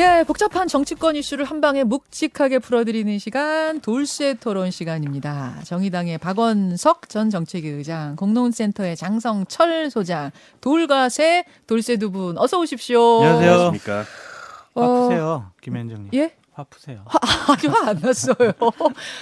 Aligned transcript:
예, 0.00 0.24
복잡한 0.26 0.66
정치권 0.66 1.14
이슈를 1.16 1.44
한 1.44 1.60
방에 1.60 1.84
묵직하게 1.84 2.60
풀어드리는 2.60 3.18
시간 3.18 3.80
돌쇠 3.82 4.32
토론 4.34 4.70
시간입니다. 4.70 5.56
정의당의 5.64 6.16
박원석 6.16 7.10
전 7.10 7.28
정책위 7.28 7.68
의장, 7.68 8.16
공론센터의 8.16 8.96
장성철 8.96 9.90
소장, 9.90 10.30
돌과새 10.62 11.44
돌쇠 11.66 11.96
두 11.98 12.10
분 12.10 12.38
어서 12.38 12.58
오십시오. 12.60 13.18
안녕하세요. 13.22 13.50
안녕하십니까. 13.52 14.04
화 14.74 14.86
푸세요, 14.86 15.50
김현정님. 15.60 16.10
예? 16.14 16.32
화 16.60 16.64
푸세요. 16.64 17.04
아직 17.48 17.68
화안 17.68 17.98
났어요. 18.00 18.52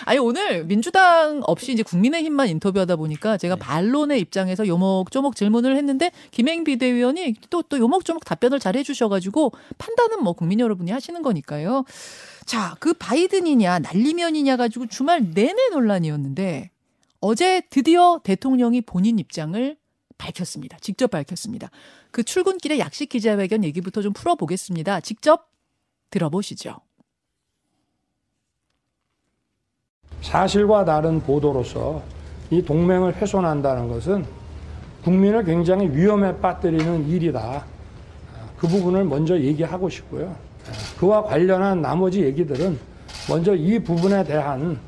아니 0.04 0.18
오늘 0.18 0.64
민주당 0.64 1.42
없이 1.46 1.72
이제 1.72 1.82
국민의힘만 1.82 2.48
인터뷰하다 2.48 2.96
보니까 2.96 3.36
제가 3.36 3.54
네. 3.54 3.60
반론의 3.60 4.20
입장에서 4.20 4.66
요목조목 4.66 5.36
질문을 5.36 5.76
했는데 5.76 6.10
김행 6.32 6.64
비대위원이 6.64 7.34
또 7.50 7.62
또 7.68 7.78
요목조목 7.78 8.24
답변을 8.24 8.58
잘 8.58 8.76
해주셔가지고 8.76 9.52
판단은 9.78 10.22
뭐 10.22 10.32
국민 10.32 10.60
여러분이 10.60 10.90
하시는 10.90 11.20
거니까요. 11.22 11.84
자, 12.44 12.76
그 12.80 12.94
바이든이냐 12.94 13.80
날리면이냐 13.80 14.56
가지고 14.56 14.86
주말 14.86 15.30
내내 15.34 15.68
논란이었는데 15.70 16.70
어제 17.20 17.62
드디어 17.70 18.20
대통령이 18.22 18.80
본인 18.82 19.18
입장을 19.18 19.76
밝혔습니다. 20.16 20.78
직접 20.80 21.10
밝혔습니다. 21.10 21.70
그 22.10 22.22
출근길의 22.22 22.78
약식 22.78 23.08
기자회견 23.08 23.64
얘기부터 23.64 24.02
좀 24.02 24.12
풀어보겠습니다. 24.12 25.00
직접 25.00 25.50
들어보시죠. 26.10 26.76
사실과 30.20 30.84
다른 30.84 31.20
보도로서 31.20 32.02
이 32.50 32.62
동맹을 32.62 33.16
훼손한다는 33.16 33.88
것은 33.88 34.24
국민을 35.04 35.44
굉장히 35.44 35.88
위험에 35.88 36.36
빠뜨리는 36.38 37.08
일이다. 37.08 37.64
그 38.58 38.66
부분을 38.66 39.04
먼저 39.04 39.38
얘기하고 39.38 39.88
싶고요. 39.88 40.34
그와 40.98 41.22
관련한 41.22 41.80
나머지 41.80 42.22
얘기들은 42.22 42.78
먼저 43.28 43.54
이 43.54 43.78
부분에 43.78 44.24
대한 44.24 44.78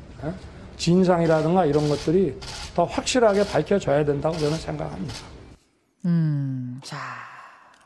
진상이라든가 0.77 1.65
이런 1.65 1.87
것들이 1.87 2.37
더 2.75 2.83
확실하게 2.85 3.45
밝혀져야 3.45 4.03
된다고 4.03 4.37
저는 4.37 4.57
생각합니다. 4.57 5.13
음, 6.05 6.79
자, 6.83 6.97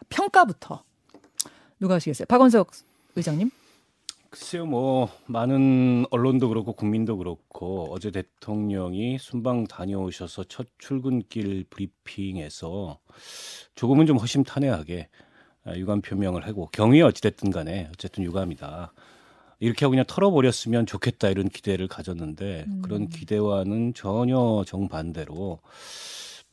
평가부터. 0.09 0.83
누가 1.79 1.95
하시겠어요? 1.95 2.25
박원석 2.27 2.71
의장님? 3.15 3.51
글쎄요, 4.35 4.65
뭐 4.65 5.09
많은 5.27 6.05
언론도 6.11 6.49
그렇고 6.49 6.73
국민도 6.73 7.15
그렇고 7.19 7.87
어제 7.89 8.11
대통령이 8.11 9.17
순방 9.17 9.63
다녀오셔서 9.63 10.43
첫 10.49 10.67
출근길 10.77 11.63
브리핑에서 11.69 12.99
조금은 13.75 14.05
좀 14.07 14.17
허심탄회하게 14.17 15.07
아, 15.63 15.77
유감 15.77 16.01
표명을 16.01 16.45
하고 16.45 16.67
경위 16.73 17.01
어찌됐든 17.01 17.49
간에 17.49 17.87
어쨌든 17.93 18.25
유감이다. 18.25 18.91
이렇게 19.59 19.85
하고 19.85 19.91
그냥 19.91 20.03
털어버렸으면 20.05 20.85
좋겠다 20.85 21.29
이런 21.29 21.47
기대를 21.47 21.87
가졌는데 21.87 22.65
그런 22.81 23.07
기대와는 23.07 23.93
전혀 23.93 24.65
정반대로 24.67 25.35
뭐 25.35 25.61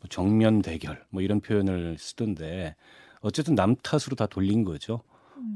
정면 0.09 0.63
대결 0.63 1.05
뭐 1.11 1.21
이런 1.21 1.41
표현을 1.41 1.97
쓰던데 1.99 2.77
어쨌든 3.23 3.57
남 3.57 3.75
탓으로 3.75 4.15
다 4.15 4.27
돌린 4.27 4.63
거죠. 4.63 5.03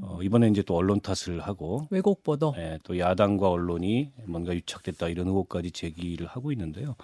어, 0.02 0.18
이번에 0.22 0.48
이제 0.48 0.62
또 0.62 0.76
언론 0.76 1.00
탓을 1.00 1.40
하고 1.40 1.86
왜곡 1.90 2.22
보도. 2.22 2.54
예, 2.58 2.78
또 2.82 2.98
야당과 2.98 3.48
언론이 3.50 4.12
뭔가 4.26 4.54
유착됐다 4.54 5.08
이런 5.08 5.26
의혹까지 5.28 5.70
제기를 5.70 6.26
하고 6.26 6.52
있는데요. 6.52 6.96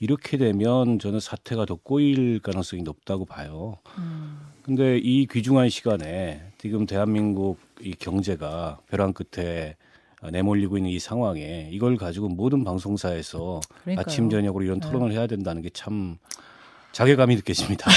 이렇게 0.00 0.36
되면 0.36 0.98
저는 0.98 1.20
사태가 1.20 1.66
더 1.66 1.74
꼬일 1.74 2.40
가능성이 2.40 2.82
높다고 2.82 3.24
봐요. 3.24 3.78
음, 3.98 4.38
근데 4.62 4.98
이 4.98 5.26
귀중한 5.26 5.68
시간에 5.70 6.42
지금 6.58 6.86
대한민국 6.86 7.58
이 7.80 7.92
경제가 7.92 8.78
벼랑 8.88 9.12
끝에 9.12 9.76
내몰리고 10.32 10.76
있는 10.76 10.90
이 10.90 10.98
상황에 10.98 11.68
이걸 11.72 11.96
가지고 11.96 12.28
모든 12.28 12.64
방송사에서 12.64 13.60
그러니까요. 13.82 14.00
아침 14.00 14.30
저녁으로 14.30 14.64
이런 14.64 14.80
네. 14.80 14.86
토론을 14.86 15.12
해야 15.12 15.26
된다는 15.26 15.62
게 15.62 15.70
참 15.72 16.18
자괴감이 16.92 17.36
느껴집니다. 17.36 17.90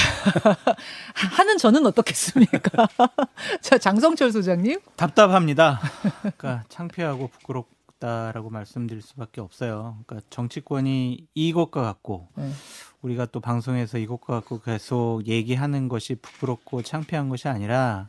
하는 1.36 1.58
저는 1.58 1.86
어떻겠습니까? 1.86 2.88
자, 3.60 3.78
장성철 3.78 4.32
소장님. 4.32 4.80
답답합니다. 4.96 5.80
그러니까 6.20 6.64
창피하고 6.68 7.28
부끄럽다라고 7.28 8.50
말씀드릴 8.50 9.02
수밖에 9.02 9.40
없어요. 9.40 9.98
그러니까 10.06 10.26
정치권이 10.30 11.26
이것과 11.34 11.82
같고 11.82 12.28
네. 12.36 12.50
우리가 13.02 13.26
또 13.26 13.40
방송에서 13.40 13.98
이것과 13.98 14.34
같고 14.34 14.60
계속 14.60 15.26
얘기하는 15.26 15.88
것이 15.88 16.14
부끄럽고 16.14 16.82
창피한 16.82 17.28
것이 17.28 17.48
아니라 17.48 18.08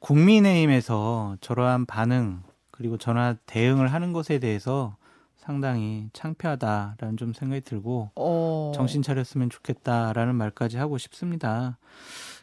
국민의힘에서 0.00 1.38
저러한 1.40 1.86
반응 1.86 2.42
그리고 2.70 2.98
전화 2.98 3.34
대응을 3.46 3.92
하는 3.92 4.12
것에 4.12 4.38
대해서 4.38 4.96
상당히 5.44 6.08
창피하다라는 6.14 7.16
좀 7.18 7.32
생각이 7.34 7.60
들고 7.60 8.10
어, 8.16 8.72
정신 8.74 9.02
차렸으면 9.02 9.50
좋겠다라는 9.50 10.34
말까지 10.34 10.78
하고 10.78 10.96
싶습니다. 10.96 11.76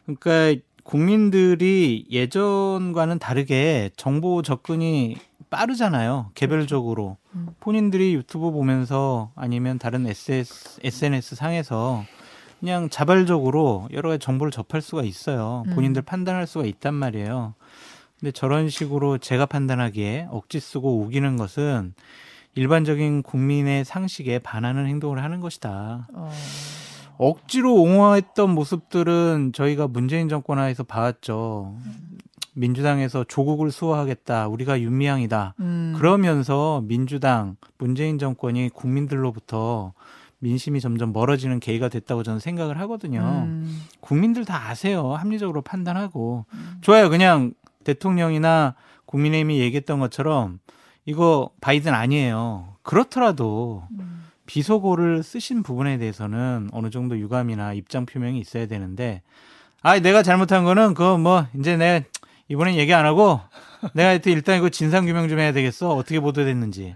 그러니까 0.04 0.62
국민들이 0.84 2.06
예전과는 2.10 3.18
다르게 3.18 3.90
정보 3.96 4.42
접근이 4.42 5.16
빠르잖아요. 5.50 6.30
개별적으로 6.34 7.16
음. 7.34 7.48
본인들이 7.60 8.14
유튜브 8.14 8.50
보면서 8.52 9.32
아니면 9.34 9.78
다른 9.78 10.06
SS, 10.06 10.80
SNS 10.82 11.34
상에서 11.34 12.04
그냥 12.60 12.88
자발적으로 12.88 13.88
여러 13.92 14.10
가지 14.10 14.24
정보를 14.24 14.52
접할 14.52 14.80
수가 14.80 15.02
있어요. 15.02 15.64
음. 15.66 15.74
본인들 15.74 16.02
판단할 16.02 16.46
수가 16.46 16.64
있단 16.66 16.94
말이에요. 16.94 17.54
근데 18.18 18.30
저런 18.30 18.68
식으로 18.68 19.18
제가 19.18 19.46
판단하기에 19.46 20.28
억지 20.30 20.60
쓰고 20.60 21.00
우기는 21.00 21.36
것은 21.36 21.94
일반적인 22.54 23.22
국민의 23.22 23.84
상식에 23.84 24.38
반하는 24.38 24.86
행동을 24.86 25.22
하는 25.22 25.40
것이다. 25.40 26.08
어, 26.12 26.30
억지로 27.18 27.74
옹호했던 27.74 28.50
모습들은 28.50 29.52
저희가 29.54 29.88
문재인 29.88 30.28
정권 30.28 30.58
하에서 30.58 30.82
봐왔죠. 30.82 31.76
민주당에서 32.54 33.24
조국을 33.24 33.70
수호하겠다. 33.70 34.48
우리가 34.48 34.80
윤미향이다. 34.80 35.54
음, 35.60 35.94
그러면서 35.96 36.82
민주당, 36.84 37.56
문재인 37.78 38.18
정권이 38.18 38.70
국민들로부터 38.70 39.94
민심이 40.38 40.80
점점 40.80 41.12
멀어지는 41.12 41.60
계기가 41.60 41.88
됐다고 41.88 42.22
저는 42.24 42.40
생각을 42.40 42.78
하거든요. 42.80 43.44
음, 43.46 43.80
국민들 44.00 44.44
다 44.44 44.68
아세요. 44.68 45.14
합리적으로 45.14 45.62
판단하고. 45.62 46.44
좋아요. 46.80 47.08
그냥 47.08 47.54
대통령이나 47.84 48.74
국민의힘이 49.06 49.60
얘기했던 49.60 50.00
것처럼 50.00 50.58
이거 51.04 51.50
바이든 51.60 51.92
아니에요. 51.94 52.76
그렇더라도 52.82 53.84
음. 53.98 54.24
비속어를 54.46 55.22
쓰신 55.22 55.62
부분에 55.62 55.98
대해서는 55.98 56.68
어느 56.72 56.90
정도 56.90 57.18
유감이나 57.18 57.72
입장 57.74 58.06
표명이 58.06 58.38
있어야 58.38 58.66
되는데 58.66 59.22
아 59.82 59.98
내가 59.98 60.22
잘못한 60.22 60.64
거는 60.64 60.94
그거 60.94 61.18
뭐 61.18 61.46
이제 61.58 61.76
내가 61.76 62.06
이번엔 62.48 62.74
얘기 62.74 62.92
안 62.92 63.04
하고 63.04 63.40
내가 63.94 64.12
일단 64.30 64.58
이거 64.58 64.68
진상 64.68 65.06
규명 65.06 65.28
좀 65.28 65.38
해야 65.38 65.52
되겠어 65.52 65.94
어떻게 65.94 66.20
보도됐는지 66.20 66.94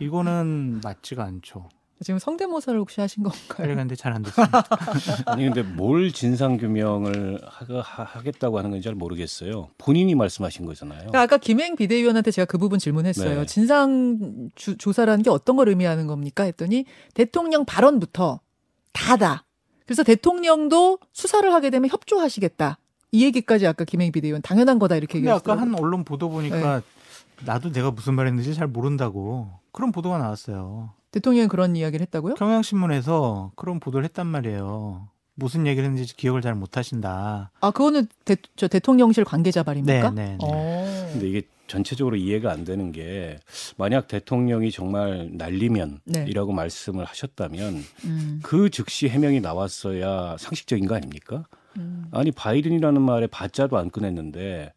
이거는 0.00 0.80
맞지가 0.82 1.24
않죠 1.24 1.68
지금 2.02 2.18
성대모사를 2.18 2.78
혹시 2.78 3.00
하신 3.00 3.22
건가요? 3.22 3.42
빨리간데 3.56 3.94
잘 3.96 4.12
안 4.12 4.22
됐습니다 4.22 4.64
아니 5.26 5.44
근데 5.44 5.62
뭘 5.62 6.12
진상 6.12 6.56
규명을 6.56 7.40
하겠다고 7.44 8.58
하는 8.58 8.70
건지 8.70 8.84
잘 8.84 8.94
모르겠어요. 8.94 9.68
본인이 9.78 10.14
말씀하신 10.14 10.66
거잖아요. 10.66 10.98
그러니까 10.98 11.22
아까 11.22 11.36
김행 11.38 11.76
비대위원한테 11.76 12.30
제가 12.30 12.46
그 12.46 12.58
부분 12.58 12.78
질문했어요. 12.78 13.40
네. 13.40 13.46
진상 13.46 14.50
주- 14.54 14.76
조사라는 14.76 15.22
게 15.22 15.30
어떤 15.30 15.56
걸 15.56 15.68
의미하는 15.68 16.06
겁니까? 16.06 16.44
했더니 16.44 16.84
대통령 17.14 17.64
발언부터 17.64 18.40
다다. 18.92 19.44
그래서 19.86 20.02
대통령도 20.02 20.98
수사를 21.12 21.52
하게 21.52 21.70
되면 21.70 21.88
협조하시겠다. 21.90 22.78
이 23.12 23.24
얘기까지 23.24 23.66
아까 23.66 23.84
김행 23.84 24.10
비대위원 24.12 24.40
당연한 24.42 24.78
거다 24.78 24.96
이렇게 24.96 25.14
근데 25.18 25.28
얘기했어요. 25.30 25.52
아까 25.54 25.60
한 25.60 25.74
언론 25.78 26.04
보도 26.04 26.30
보니까 26.30 26.80
나도 27.44 27.72
내가 27.72 27.90
무슨 27.90 28.14
말했는지 28.14 28.54
잘 28.54 28.66
모른다고 28.68 29.50
그런 29.72 29.90
보도가 29.92 30.16
나왔어요 30.18 30.90
대통령이 31.12 31.48
그런 31.48 31.76
이야기를 31.76 32.02
했다고요? 32.06 32.34
경향신문에서 32.34 33.52
그런 33.54 33.78
보도를 33.80 34.04
했단 34.06 34.26
말이에요 34.26 35.08
무슨 35.34 35.66
얘기를 35.66 35.88
했는지 35.88 36.14
기억을 36.16 36.42
잘 36.42 36.54
못하신다 36.54 37.50
아 37.60 37.70
그거는 37.70 38.06
대, 38.24 38.36
저 38.56 38.68
대통령실 38.68 39.24
관계자 39.24 39.62
말입니까? 39.62 40.10
네, 40.10 40.24
네, 40.24 40.30
네. 40.32 40.38
어. 40.42 41.08
근데 41.12 41.28
이게 41.28 41.42
전체적으로 41.66 42.16
이해가 42.16 42.50
안 42.50 42.64
되는 42.64 42.92
게 42.92 43.38
만약 43.78 44.08
대통령이 44.08 44.70
정말 44.70 45.30
날리면이라고 45.32 46.52
말씀을 46.52 47.04
하셨다면 47.06 47.82
음, 48.04 48.40
그 48.42 48.68
즉시 48.68 49.08
해명이 49.08 49.40
나왔어야 49.40 50.36
상식적인 50.38 50.86
거 50.86 50.96
아닙니까? 50.96 51.46
음. 51.78 52.04
아니 52.10 52.30
바이든이라는 52.30 53.00
말에 53.00 53.26
바자도 53.26 53.78
안 53.78 53.90
꺼냈는데 53.90 54.74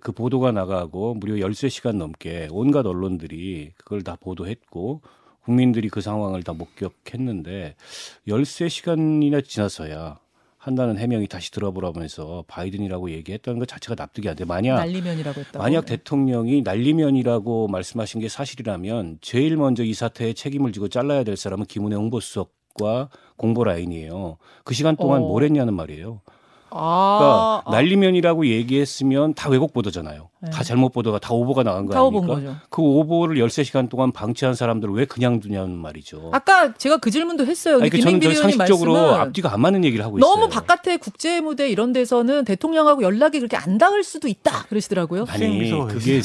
그 0.00 0.12
보도가 0.12 0.52
나가고 0.52 1.14
무려 1.14 1.46
13시간 1.46 1.96
넘게 1.96 2.48
온갖 2.50 2.84
언론들이 2.84 3.72
그걸 3.78 4.02
다 4.02 4.16
보도했고 4.20 5.00
국민들이 5.44 5.88
그 5.88 6.00
상황을 6.00 6.42
다 6.42 6.52
목격했는데 6.52 7.74
13시간이나 8.26 9.44
지나서야 9.46 10.18
한다는 10.64 10.96
해명이 10.96 11.28
다시 11.28 11.50
들어보라면서 11.50 12.44
바이든이라고 12.48 13.10
얘기했다는 13.10 13.58
것 13.58 13.68
자체가 13.68 13.96
납득이 13.96 14.30
안 14.30 14.36
돼. 14.36 14.46
만약 14.46 14.76
날리면이라고 14.76 15.40
했다고. 15.40 15.62
만약 15.62 15.84
대통령이 15.84 16.62
날리면이라고 16.62 17.68
말씀하신 17.68 18.22
게 18.22 18.30
사실이라면 18.30 19.18
제일 19.20 19.58
먼저 19.58 19.84
이 19.84 19.92
사태에 19.92 20.32
책임을 20.32 20.72
지고 20.72 20.88
잘라야 20.88 21.22
될 21.22 21.36
사람은 21.36 21.66
김은혜 21.66 21.96
홍보수석과 21.96 23.10
공보 23.36 23.64
라인이에요. 23.64 24.38
그 24.64 24.72
시간 24.72 24.96
동안 24.96 25.22
어. 25.22 25.26
뭘 25.26 25.44
했냐는 25.44 25.74
말이에요. 25.74 26.22
아, 26.70 27.18
그러니까 27.18 27.62
아, 27.66 27.70
날리면이라고 27.70 28.46
얘기했으면 28.46 29.34
다 29.34 29.50
왜곡 29.50 29.74
보도잖아요. 29.74 30.30
네. 30.44 30.50
다 30.50 30.62
잘못 30.62 30.90
보도가 30.90 31.18
다 31.18 31.32
오보가 31.32 31.62
나간 31.62 31.86
거 31.86 32.08
아닙니까? 32.08 32.34
거죠. 32.34 32.56
그 32.70 32.82
오보를 32.82 33.36
13시간 33.36 33.88
동안 33.88 34.12
방치한 34.12 34.54
사람들을 34.54 34.94
왜 34.94 35.04
그냥 35.04 35.40
두냐는 35.40 35.76
말이죠. 35.76 36.30
아까 36.32 36.74
제가 36.74 36.98
그 36.98 37.10
질문도 37.10 37.46
했어요. 37.46 37.76
아니, 37.76 37.90
근데 37.90 37.96
그 37.96 38.02
저는 38.02 38.20
김행길 38.20 38.34
저 38.34 38.38
의원님 38.40 38.58
상식적으로 38.58 38.92
말씀은 38.92 39.20
앞뒤가 39.20 39.52
안 39.52 39.60
맞는 39.60 39.84
얘기를 39.84 40.04
하고 40.04 40.18
있어요. 40.18 40.30
너무 40.30 40.48
바깥의 40.48 40.98
국제 40.98 41.40
무대 41.40 41.68
이런 41.68 41.92
데서는 41.92 42.44
대통령하고 42.44 43.02
연락이 43.02 43.38
그렇게 43.38 43.56
안 43.56 43.78
닿을 43.78 44.04
수도 44.04 44.28
있다 44.28 44.64
그러시더라고요. 44.68 45.24
아니 45.28 45.70
그게 45.88 46.20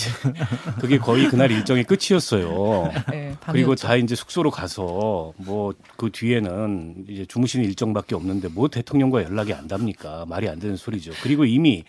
그게 0.80 0.98
거의 0.98 1.28
그날 1.28 1.52
일정의 1.52 1.86
끝이었어요. 1.86 2.92
네, 3.12 3.36
그리고. 3.48 3.76
다 3.80 3.96
이제 3.96 4.14
숙소로 4.14 4.52
가서 4.52 5.34
뭐 5.38 5.74
그 5.96 6.10
뒤에는 6.12 7.06
이제 7.08 7.26
주무시는 7.26 7.66
일정밖에 7.66 8.16
없는데 8.16 8.48
뭐 8.50 8.68
대통령과 8.68 9.24
연락이 9.24 9.54
안 9.54 9.68
답니까? 9.68 10.26
말이 10.28 10.48
안 10.48 10.60
되는 10.60 10.76
소리죠. 10.76 11.12
그리고 11.22 11.46
이미 11.46 11.84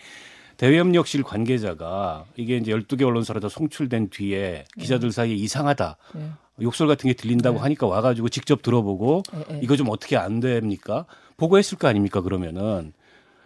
대외협력실 0.61 1.23
관계자가 1.23 2.25
이게 2.35 2.57
이제 2.57 2.71
12개 2.71 3.01
언론사로 3.01 3.39
다 3.39 3.49
송출된 3.49 4.11
뒤에 4.11 4.65
기자들 4.79 5.11
사이에 5.11 5.33
이상하다. 5.33 5.97
네. 6.13 6.29
욕설 6.61 6.87
같은 6.87 7.07
게 7.07 7.15
들린다고 7.15 7.55
네. 7.57 7.61
하니까 7.63 7.87
와가지고 7.87 8.29
직접 8.29 8.61
들어보고 8.61 9.23
네, 9.33 9.43
네. 9.49 9.59
이거 9.63 9.75
좀 9.75 9.89
어떻게 9.89 10.17
안 10.17 10.39
됩니까? 10.39 11.05
보고했을 11.37 11.79
거 11.79 11.87
아닙니까? 11.87 12.21
그러면은 12.21 12.93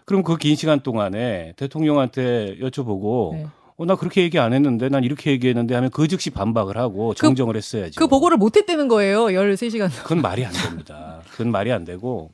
그럼 0.03 0.23
그 0.23 0.35
긴 0.35 0.57
시간 0.57 0.81
동안에 0.81 1.53
대통령한테 1.55 2.57
여쭤보고 2.59 3.31
네. 3.35 3.47
어, 3.77 3.85
나 3.85 3.95
그렇게 3.95 4.21
얘기 4.21 4.37
안 4.37 4.51
했는데 4.51 4.89
난 4.89 5.05
이렇게 5.05 5.31
얘기했는데 5.31 5.73
하면 5.73 5.91
그 5.91 6.09
즉시 6.09 6.31
반박을 6.31 6.75
하고 6.75 7.13
정정을 7.13 7.55
했어야죠. 7.55 7.97
그 7.97 8.07
보고를 8.07 8.35
못 8.35 8.57
했다는 8.57 8.89
거예요. 8.89 9.27
13시간. 9.27 9.89
그건 10.03 10.21
말이 10.21 10.43
안 10.43 10.51
됩니다. 10.51 11.21
그건 11.31 11.49
말이 11.49 11.71
안 11.71 11.85
되고 11.85 12.31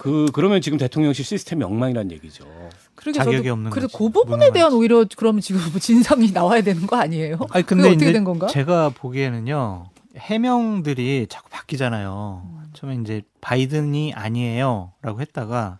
그 0.00 0.30
그러면 0.32 0.62
지금 0.62 0.78
대통령실 0.78 1.26
시스템이 1.26 1.62
엉망이란 1.62 2.10
얘기죠. 2.10 2.46
그러게 2.94 3.18
자격이 3.18 3.36
저도 3.36 3.52
없는 3.52 3.70
그래서 3.70 3.88
거지. 3.88 3.98
그 3.98 4.08
부분에 4.08 4.50
대한 4.50 4.72
오히려 4.72 5.04
그러면 5.14 5.42
지금 5.42 5.60
뭐 5.70 5.76
진상이 5.78 6.32
나와야 6.32 6.62
되는 6.62 6.86
거 6.86 6.96
아니에요? 6.96 7.38
아니 7.50 7.66
근데 7.66 7.90
어떻게 7.90 8.10
된 8.10 8.24
건가? 8.24 8.46
제가 8.46 8.88
보기에는요 8.94 9.90
해명들이 10.16 11.26
자꾸 11.28 11.50
바뀌잖아요. 11.50 12.42
처음에 12.72 12.94
이제 13.02 13.20
바이든이 13.42 14.14
아니에요라고 14.14 15.20
했다가 15.20 15.78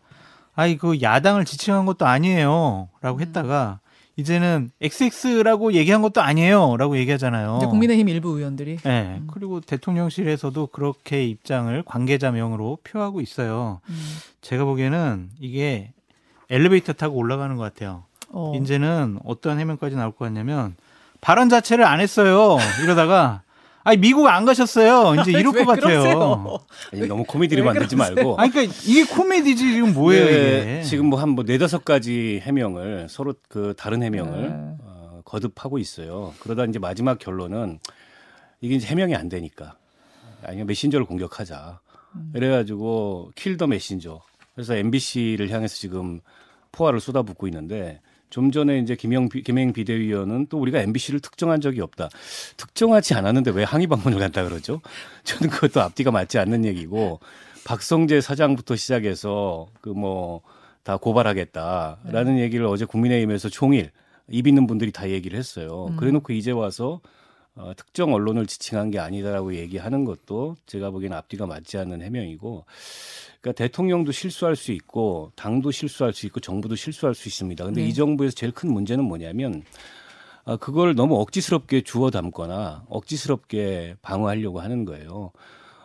아이 0.55 0.77
그 0.77 1.01
야당을 1.01 1.47
지칭한 1.47 1.87
것도 1.87 2.05
아니에요라고 2.05 2.91
음. 3.17 3.21
했다가 3.21 3.81
이제는 4.21 4.71
XX라고 4.83 5.73
얘기한 5.73 6.03
것도 6.03 6.21
아니에요라고 6.21 6.99
얘기하잖아요. 6.99 7.57
이제 7.57 7.67
국민의힘 7.67 8.09
일부 8.09 8.37
의원들이 8.37 8.77
네, 8.77 9.17
음. 9.19 9.29
그리고 9.33 9.61
대통령실에서도 9.61 10.67
그렇게 10.67 11.25
입장을 11.25 11.83
관계자명으로 11.85 12.79
표하고 12.85 13.23
있어요. 13.23 13.81
음. 13.89 13.95
제가 14.43 14.65
보기에는 14.65 15.31
이게 15.41 15.93
엘리베이터 16.51 16.93
타고 16.93 17.17
올라가는 17.17 17.57
것 17.57 17.63
같아요. 17.63 18.05
어. 18.29 18.53
이제는 18.57 19.19
어떤 19.25 19.59
해명까지 19.59 19.97
나올 19.97 20.13
것 20.13 20.27
같냐면 20.27 20.77
발언 21.23 21.49
자체를 21.49 21.85
안 21.85 22.01
했어요. 22.01 22.59
이러다가 22.85 23.43
아니 23.83 23.97
미국 23.97 24.27
안 24.29 24.45
가셨어요. 24.45 25.21
이제 25.23 25.31
이럴 25.39 25.55
왜것 25.55 25.81
같아요. 25.81 26.59
아니, 26.93 27.07
너무 27.07 27.25
코미디를 27.25 27.63
왜 27.63 27.67
만들지? 27.73 27.97
말고 27.97 28.37
아니 28.39 28.51
그러니까 28.53 28.75
이게 28.87 29.05
코미디지 29.05 29.73
지금 29.75 29.95
뭐예요 29.95 30.25
네, 30.27 30.61
이게? 30.79 30.83
지금 30.83 31.07
뭐 31.07 31.19
한 31.21 31.31
뭐 31.31 31.45
네다섯 31.45 31.85
가지 31.85 32.41
해명을 32.43 33.07
서로 33.09 33.35
그 33.49 33.75
다른 33.77 34.03
해명을 34.03 34.43
네. 34.49 34.77
어, 34.83 35.23
거듭하고 35.25 35.79
있어요. 35.79 36.35
그러다 36.41 36.65
이제 36.67 36.79
마지막 36.79 37.19
결론은 37.19 37.79
이게 38.61 38.75
이제 38.75 38.87
해명이 38.87 39.15
안 39.15 39.29
되니까 39.29 39.77
아니면 40.43 40.67
메신저를 40.67 41.07
공격하자. 41.07 41.81
음. 42.17 42.33
이래가지고 42.35 43.31
킬더 43.35 43.67
메신저. 43.69 44.21
그래서 44.55 44.75
MBC를 44.77 45.49
향해서 45.51 45.77
지금 45.77 46.21
포화를 46.73 47.01
쏟아붓고 47.01 47.47
있는데 47.49 48.01
좀 48.31 48.51
전에 48.53 48.79
이제 48.79 48.95
김영 48.95 49.29
비- 49.29 49.43
김행 49.43 49.73
비대위원은 49.73 50.47
또 50.49 50.59
우리가 50.59 50.81
MBC를 50.81 51.21
특정한 51.21 51.61
적이 51.61 51.81
없다. 51.83 52.09
특정하지 52.57 53.15
않았는데 53.15 53.51
왜 53.51 53.65
항의 53.65 53.87
방문을 53.89 54.19
간다 54.19 54.45
그러죠? 54.45 54.81
저는 55.25 55.51
그것도 55.51 55.81
앞뒤가 55.81 56.11
맞지 56.11 56.39
않는 56.39 56.65
얘기고 56.65 57.21
박성재 57.65 58.21
사장부터 58.21 58.77
시작해서 58.77 59.67
그 59.83 59.91
뭐 59.91 60.41
다 60.83 60.97
고발하겠다라는 60.97 62.37
네. 62.37 62.41
얘기를 62.43 62.65
어제 62.65 62.87
국민의힘에서 62.87 63.51
총일 63.51 63.91
입 64.31 64.47
있는 64.47 64.67
분들이 64.67 64.91
다 64.93 65.11
얘기를 65.11 65.39
했어요. 65.39 65.89
음. 65.91 65.97
그래놓고 65.97 66.33
이제 66.33 66.53
와서 66.53 67.03
어, 67.57 67.73
특정 67.77 68.15
언론을 68.15 68.47
지칭한 68.47 68.91
게 68.91 68.99
아니다라고 68.99 69.55
얘기하는 69.55 70.05
것도 70.05 70.57
제가 70.67 70.91
보기에는 70.91 71.17
앞뒤가 71.17 71.47
맞지 71.47 71.79
않는 71.79 72.03
해명이고, 72.03 72.65
그러니까 73.41 73.65
대통령도 73.65 74.13
실수할 74.13 74.57
수 74.57 74.73
있고 74.73 75.33
당도 75.37 75.71
실수할 75.71 76.13
수 76.13 76.27
있고 76.27 76.41
정부도 76.41 76.77
실수할 76.77 77.15
수 77.15 77.29
있습니다. 77.29 77.65
근데 77.65 77.83
네. 77.83 77.89
이 77.89 77.95
정부에서 77.95 78.35
제일 78.35 78.53
큰 78.53 78.73
문제는 78.73 79.05
뭐냐면 79.05 79.63
아, 80.45 80.57
그걸 80.57 80.95
너무 80.95 81.21
억지스럽게 81.21 81.83
주워 81.83 82.11
담거나 82.11 82.85
억지스럽게 82.89 83.97
방어하려고 84.03 84.61
하는 84.61 84.85
거예요. 84.85 85.33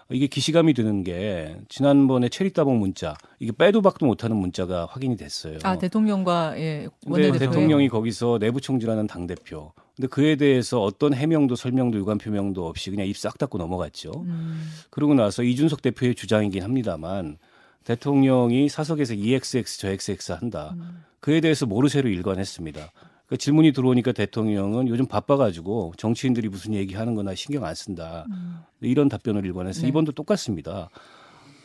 이게 0.10 0.28
기시감이 0.28 0.74
드는 0.74 1.04
게 1.04 1.58
지난번에 1.68 2.30
체리 2.30 2.54
따봉 2.54 2.80
문자 2.80 3.16
이게 3.40 3.52
빼도 3.52 3.82
박도 3.82 4.06
못하는 4.06 4.36
문자가 4.38 4.86
확인이 4.86 5.18
됐어요. 5.18 5.58
아 5.64 5.78
대통령과 5.78 6.60
예, 6.60 6.88
근데 7.04 7.24
원내대표 7.24 7.40
대통령이 7.40 7.90
거기서 7.90 8.38
내부 8.40 8.62
총질하는 8.62 9.08
당 9.08 9.26
대표. 9.26 9.74
근데 9.96 10.08
그에 10.08 10.36
대해서 10.36 10.82
어떤 10.82 11.14
해명도 11.14 11.56
설명도 11.56 11.98
유감 11.98 12.18
표명도 12.18 12.68
없이 12.68 12.90
그냥 12.90 13.08
입 13.08 13.16
싹 13.18 13.38
닫고 13.38 13.58
넘어갔죠. 13.58 14.12
음, 14.26 14.70
그러고 14.90 15.14
나서 15.14 15.42
이준석 15.42 15.82
대표의 15.82 16.16
주장이긴 16.16 16.64
합니다만 16.64 17.38
대통령이 17.86 18.68
사석에서 18.68 19.14
EXX 19.14 19.80
저 19.80 19.90
XX 19.90 20.34
한다. 20.34 20.76
음. 20.78 21.04
그에 21.22 21.40
대해서 21.40 21.66
모르쇠로 21.66 22.10
일관했습니다. 22.10 22.92
그 23.28 23.38
질문이 23.38 23.72
들어오니까 23.72 24.12
대통령은 24.12 24.88
요즘 24.88 25.08
바빠가지고 25.08 25.94
정치인들이 25.98 26.50
무슨 26.50 26.74
얘기하는 26.74 27.16
거나 27.16 27.34
신경 27.34 27.64
안 27.66 27.74
쓴다. 27.74 28.26
음. 28.30 28.60
이런 28.82 29.10
답변을 29.10 29.46
일관해서 29.46 29.84
네. 29.84 29.88
이번도 29.88 30.12
똑같습니다. 30.12 30.90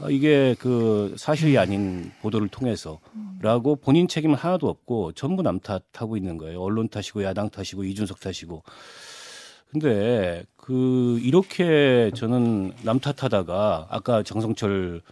아, 0.02 0.08
이게 0.08 0.54
그 0.58 1.14
사실이 1.18 1.58
아닌 1.58 2.10
보도를 2.22 2.48
통해서라고 2.48 3.76
본인 3.76 4.08
책임은 4.08 4.34
하나도 4.36 4.68
없고 4.68 5.12
전부 5.12 5.42
남 5.42 5.60
탓하고 5.60 6.16
있는 6.16 6.38
거예요. 6.38 6.60
언론 6.60 6.88
탓이고 6.88 7.22
야당 7.22 7.50
탓이고 7.50 7.84
이준석 7.84 8.20
탓이고. 8.20 8.62
근데 9.70 10.44
그 10.56 11.20
이렇게 11.22 12.10
저는 12.14 12.72
남 12.82 12.98
탓하다가 12.98 13.86
아까 13.90 14.22
정성철 14.22 15.02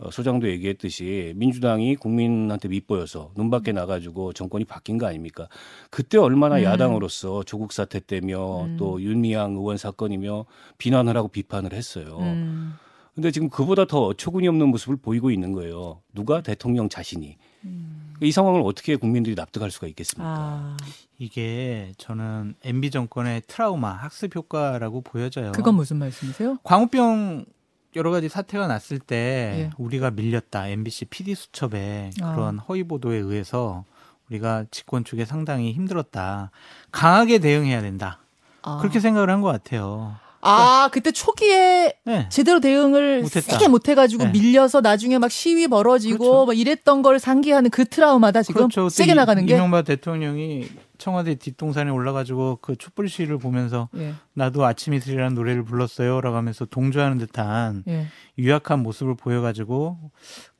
어, 0.00 0.10
소장도 0.12 0.48
얘기했듯이 0.48 1.32
민주당이 1.36 1.96
국민한테 1.96 2.68
밑보여서 2.68 3.32
눈밖에 3.36 3.72
나가지고 3.72 4.32
정권이 4.32 4.64
바뀐 4.64 4.96
거 4.96 5.06
아닙니까? 5.06 5.48
그때 5.90 6.18
얼마나 6.18 6.58
음. 6.58 6.62
야당으로서 6.62 7.42
조국 7.42 7.72
사태 7.72 7.98
때며 7.98 8.64
음. 8.64 8.76
또 8.76 9.02
윤미향 9.02 9.54
의원 9.54 9.76
사건이며 9.76 10.46
비난을 10.78 11.16
하고 11.16 11.26
비판을 11.26 11.72
했어요. 11.72 12.18
음, 12.20 12.74
근데 13.18 13.32
지금 13.32 13.48
그보다 13.50 13.84
더 13.84 14.06
어처구니 14.06 14.46
없는 14.46 14.68
모습을 14.68 14.94
보이고 14.96 15.32
있는 15.32 15.50
거예요. 15.50 16.00
누가 16.14 16.40
대통령 16.40 16.88
자신이. 16.88 17.36
음. 17.64 18.14
이 18.20 18.30
상황을 18.30 18.62
어떻게 18.64 18.94
국민들이 18.94 19.34
납득할 19.34 19.72
수가 19.72 19.88
있겠습니까? 19.88 20.24
아 20.30 20.76
이게 21.18 21.92
저는 21.98 22.54
MB 22.62 22.92
정권의 22.92 23.42
트라우마 23.48 23.90
학습 23.90 24.36
효과라고 24.36 25.00
보여져요. 25.00 25.50
그건 25.50 25.74
무슨 25.74 25.96
말씀이세요? 25.98 26.58
광우병 26.62 27.44
여러 27.96 28.12
가지 28.12 28.28
사태가 28.28 28.68
났을 28.68 29.00
때 29.00 29.16
예. 29.66 29.70
우리가 29.78 30.12
밀렸다 30.12 30.68
MBC 30.68 31.06
PD 31.06 31.34
수첩에 31.34 32.10
아. 32.22 32.34
그런 32.36 32.60
허위 32.60 32.84
보도에 32.84 33.16
의해서 33.16 33.84
우리가 34.30 34.66
집권 34.70 35.02
쪽에 35.02 35.24
상당히 35.24 35.72
힘들었다. 35.72 36.52
강하게 36.92 37.40
대응해야 37.40 37.82
된다. 37.82 38.20
아. 38.62 38.78
그렇게 38.78 39.00
생각을 39.00 39.28
한 39.28 39.40
것 39.40 39.48
같아요. 39.48 40.14
아 40.40 40.88
그때 40.92 41.10
초기에 41.10 41.94
네. 42.04 42.28
제대로 42.28 42.60
대응을 42.60 43.22
못했다. 43.22 43.52
세게 43.52 43.68
못해가지고 43.68 44.24
네. 44.24 44.30
밀려서 44.30 44.80
나중에 44.80 45.18
막 45.18 45.30
시위 45.30 45.66
벌어지고 45.66 46.18
그렇죠. 46.18 46.46
막 46.46 46.58
이랬던 46.58 47.02
걸 47.02 47.18
상기하는 47.18 47.70
그 47.70 47.84
트라우마다 47.84 48.42
지금 48.42 48.68
그렇죠. 48.68 48.88
세게 48.88 49.12
이- 49.12 49.14
나가는 49.14 49.44
게. 49.46 49.54
이명박 49.54 49.84
대통령이 49.84 50.68
청와대 50.98 51.34
뒷동산에 51.36 51.90
올라가지고 51.90 52.58
그 52.60 52.76
촛불 52.76 53.08
시위를 53.08 53.38
보면서 53.38 53.88
예, 53.96 54.14
나도 54.34 54.64
아침 54.64 54.94
이슬이라는 54.94 55.34
노래를 55.34 55.64
불렀어요라고 55.64 56.36
하면서 56.36 56.64
동조하는 56.64 57.18
듯한 57.18 57.84
예. 57.88 58.06
유약한 58.36 58.82
모습을 58.82 59.16
보여가지고 59.16 59.98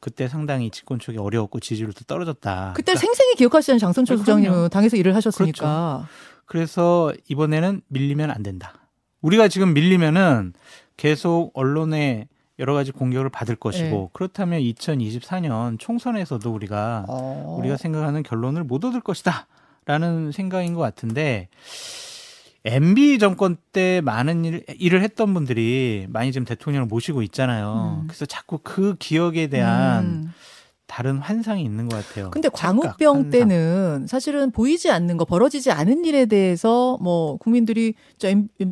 그때 0.01 0.29
상당히 0.29 0.71
집권 0.71 0.99
쪽이 0.99 1.19
어려웠고 1.19 1.59
지지율도 1.61 2.05
떨어졌다. 2.07 2.73
그때 2.77 2.95
생생히 2.97 3.35
기억하시는 3.35 3.79
장성철 3.79 4.15
아, 4.17 4.19
소장님은 4.19 4.51
그럼요. 4.53 4.69
당에서 4.69 4.97
일을 4.97 5.15
하셨으니까. 5.17 6.07
그래서 6.47 7.13
이번에는 7.29 7.83
밀리면 7.89 8.31
안 8.31 8.43
된다. 8.43 8.75
우리가 9.23 9.49
지금 9.49 9.75
밀리면은 9.75 10.53
계속 10.97 11.51
언론에 11.55 12.29
여러 12.59 12.75
가지 12.75 12.91
공격을 12.91 13.31
받을 13.31 13.55
것이고 13.57 13.85
네. 13.89 14.09
그렇다면 14.13 14.61
2024년 14.61 15.79
총선에서도 15.79 16.53
우리가 16.53 17.05
어. 17.09 17.57
우리가 17.61 17.77
생각하는 17.77 18.23
결론을 18.23 18.65
못 18.65 18.85
얻을 18.85 19.01
것이다라는 19.01 20.33
생각인 20.33 20.75
것 20.75 20.81
같은데 20.81 21.49
MB 22.65 23.19
정권 23.19 23.57
때 23.73 24.01
많은 24.05 24.45
일, 24.45 24.65
일을 24.79 25.03
했던 25.03 25.33
분들이 25.33 26.07
많이 26.09 26.33
지금 26.33 26.45
대통령을 26.45 26.87
모시고 26.87 27.23
있잖아요. 27.23 28.01
음. 28.03 28.07
그래서 28.09 28.27
자꾸 28.27 28.59
그 28.63 28.97
기억에 28.99 29.47
대한 29.47 30.05
음. 30.05 30.33
다른 30.89 31.19
환상이 31.19 31.63
있는 31.63 31.89
것 31.89 32.05
같아요. 32.05 32.31
근데 32.31 32.49
광우병 32.49 33.15
환상. 33.15 33.31
때는 33.31 34.07
사실은 34.09 34.51
보이지 34.51 34.91
않는 34.91 35.17
거 35.19 35.25
벌어지지 35.25 35.71
않은 35.71 36.05
일에 36.05 36.27
대해서 36.27 36.99
뭐 37.01 37.37
국민들이 37.37 37.95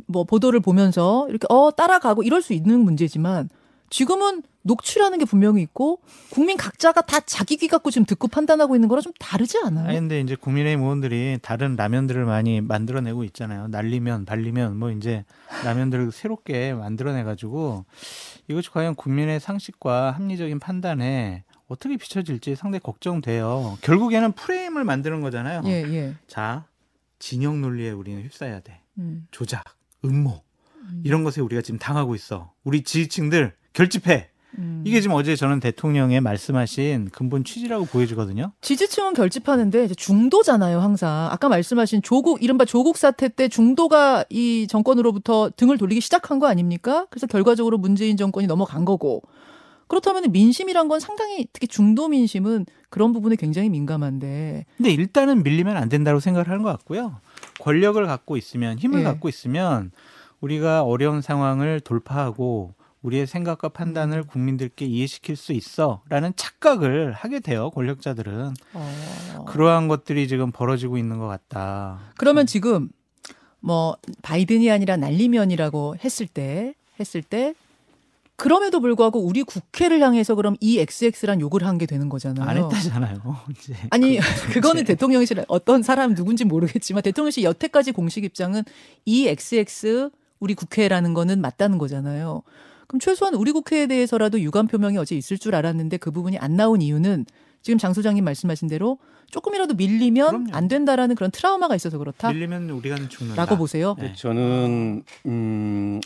뭐 0.06 0.25
보도를 0.25 0.58
보면서 0.61 1.26
이렇게 1.28 1.46
어 1.49 1.70
따라가고 1.70 2.25
이럴 2.25 2.42
수 2.42 2.52
있는 2.54 2.80
문제지만 2.80 3.49
지금은 3.90 4.42
녹취라는 4.62 5.18
게 5.18 5.25
분명히 5.25 5.62
있고 5.62 6.00
국민 6.30 6.56
각자가 6.56 7.02
다 7.02 7.20
자기 7.20 7.56
귀 7.56 7.68
갖고 7.68 7.92
지금 7.92 8.04
듣고 8.04 8.26
판단하고 8.26 8.75
있는 8.75 8.88
거랑 8.88 9.02
좀 9.02 9.12
다르지 9.20 9.61
않아요? 9.62 9.87
아니 9.87 9.96
근데 9.96 10.20
이제 10.20 10.35
국민의힘 10.35 10.82
의원들이 10.82 11.38
다른 11.40 11.76
라면들을 11.76 12.25
많이 12.25 12.61
만들어내고 12.61 13.23
있잖아요. 13.25 13.68
날리면 13.68 14.25
발리면 14.25 14.76
뭐 14.76 14.90
이제 14.90 15.25
라면들을 15.64 16.11
새롭게 16.11 16.73
만들어내 16.73 17.23
가지고 17.23 17.85
이것이 18.49 18.70
과연 18.70 18.96
국민의 18.96 19.38
상식과 19.38 20.11
합리적인 20.12 20.58
판단에 20.58 21.44
어떻게 21.68 21.96
비춰질지 21.96 22.54
상당히 22.56 22.80
걱정돼요. 22.82 23.78
결국에는 23.80 24.32
프레임을 24.32 24.85
만드는 24.85 25.20
거잖아요. 25.20 25.62
예, 25.66 25.82
예. 25.92 26.14
자 26.26 26.66
진영 27.18 27.61
논리에 27.61 27.90
우리는 27.90 28.23
휩싸여야 28.23 28.61
돼. 28.61 28.80
음. 28.99 29.26
조작, 29.30 29.64
음모 30.04 30.42
이런 31.04 31.25
것에 31.25 31.40
우리가 31.40 31.62
지금 31.62 31.78
당하고 31.78 32.14
있어. 32.14 32.52
우리 32.64 32.82
지지층들 32.82 33.54
결집해. 33.73 34.30
음. 34.58 34.82
이게 34.87 35.00
지금 35.00 35.16
어제 35.16 35.37
저는 35.37 35.61
대통령의 35.61 36.20
말씀하신 36.20 37.11
근본 37.12 37.44
취지라고 37.44 37.85
보여지거든요. 37.85 38.52
지지층은 38.62 39.14
결집하는데 39.14 39.85
이제 39.85 39.94
중도잖아요, 39.94 40.80
항상. 40.80 41.28
아까 41.30 41.49
말씀하신 41.49 42.02
조국 42.02 42.42
이른바 42.42 42.64
조국 42.64 42.96
사태 42.96 43.28
때 43.28 43.49
중도가 43.49 44.25
이 44.30 44.66
정권으로부터 44.70 45.50
등을 45.56 45.76
돌리기 45.76 46.00
시작한 46.00 46.38
거 46.38 46.46
아닙니까? 46.46 47.06
그래서 47.11 47.26
결과적으로 47.26 47.76
문재인 47.78 48.16
정권이 48.16 48.46
넘어간 48.46 48.85
거고. 48.85 49.23
그렇다면 49.88 50.32
민심이란 50.32 50.88
건 50.88 51.00
상당히 51.00 51.46
특히 51.52 51.68
중도 51.68 52.08
민심은 52.08 52.66
그런 52.88 53.12
부분에 53.12 53.36
굉장히 53.36 53.68
민감한데. 53.68 54.66
근데 54.76 54.90
일단은 54.90 55.42
밀리면 55.42 55.76
안 55.76 55.88
된다고 55.88 56.20
생각을 56.20 56.48
하는 56.48 56.62
것 56.62 56.70
같고요. 56.70 57.20
권력을 57.60 58.04
갖고 58.06 58.36
있으면 58.36 58.78
힘을 58.78 59.00
예. 59.00 59.04
갖고 59.04 59.28
있으면 59.28 59.90
우리가 60.40 60.82
어려운 60.82 61.22
상황을 61.22 61.80
돌파하고 61.80 62.74
우리의 63.02 63.26
생각과 63.26 63.68
판단을 63.68 64.18
음. 64.18 64.26
국민들께 64.26 64.84
이해시킬 64.84 65.36
수 65.36 65.52
있어라는 65.52 66.32
착각을 66.34 67.12
하게 67.12 67.38
돼요. 67.40 67.70
권력자들은 67.70 68.54
어. 68.72 69.44
그러한 69.46 69.86
것들이 69.86 70.26
지금 70.26 70.50
벌어지고 70.50 70.98
있는 70.98 71.18
것 71.18 71.28
같다. 71.28 72.00
그러면 72.16 72.46
지금 72.46 72.88
뭐 73.60 73.96
바이든이 74.22 74.70
아니라 74.70 74.96
날리면이라고 74.96 75.96
했을 76.02 76.26
때 76.26 76.74
했을 76.98 77.22
때 77.22 77.54
그럼에도 78.36 78.80
불구하고 78.80 79.20
우리 79.20 79.42
국회를 79.42 80.00
향해서 80.02 80.34
그럼 80.34 80.56
이 80.60 80.78
XX란 80.78 81.40
욕을 81.40 81.64
한 81.64 81.78
게 81.78 81.86
되는 81.86 82.08
거잖아요. 82.08 82.48
안 82.48 82.56
했다잖아요. 82.58 83.18
이제 83.50 83.74
아니 83.90 84.18
그- 84.18 84.52
그거는 84.60 84.82
이제. 84.82 84.92
대통령실 84.94 85.44
어떤 85.48 85.82
사람 85.82 86.14
누군지 86.14 86.44
모르겠지만 86.44 87.02
대통령실 87.02 87.44
여태까지 87.44 87.92
공식 87.92 88.24
입장은 88.24 88.62
이 89.06 89.26
XX 89.28 90.10
우리 90.40 90.54
국회라는 90.54 91.14
거는 91.14 91.40
맞다는 91.40 91.78
거잖아요. 91.78 92.42
그럼 92.86 93.00
최소한 93.00 93.34
우리 93.34 93.52
국회에 93.52 93.86
대해서라도 93.86 94.40
유감 94.40 94.66
표명이 94.68 94.96
어제 94.98 95.16
있을 95.16 95.38
줄 95.38 95.54
알았는데 95.54 95.96
그 95.96 96.10
부분이 96.10 96.38
안 96.38 96.56
나온 96.56 96.82
이유는 96.82 97.24
지금 97.62 97.78
장 97.78 97.92
소장님 97.94 98.22
말씀하신 98.24 98.68
대로 98.68 98.98
조금이라도 99.30 99.74
밀리면 99.74 100.28
그럼요. 100.28 100.50
안 100.52 100.68
된다라는 100.68 101.16
그런 101.16 101.30
트라우마가 101.32 101.74
있어서 101.74 101.98
그렇다. 101.98 102.32
밀리면 102.32 102.70
우리가 102.70 102.96
죽는다. 103.08 103.34
라고 103.42 103.56
보세요. 103.56 103.96
네. 103.98 104.12
저는 104.14 105.02
음, 105.26 106.00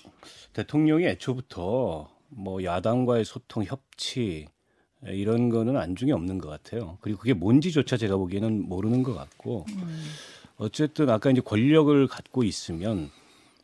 대통령이 0.54 1.04
애초부터 1.06 2.08
뭐 2.30 2.62
야당과의 2.64 3.24
소통 3.24 3.64
협치 3.64 4.46
이런 5.06 5.48
거는 5.48 5.76
안중에 5.76 6.12
없는 6.12 6.38
것 6.38 6.48
같아요. 6.48 6.98
그리고 7.00 7.18
그게 7.20 7.32
뭔지조차 7.32 7.96
제가 7.96 8.16
보기에는 8.16 8.68
모르는 8.68 9.02
것 9.02 9.14
같고 9.14 9.66
어쨌든 10.56 11.08
아까 11.08 11.30
이제 11.30 11.40
권력을 11.40 12.06
갖고 12.06 12.44
있으면 12.44 13.10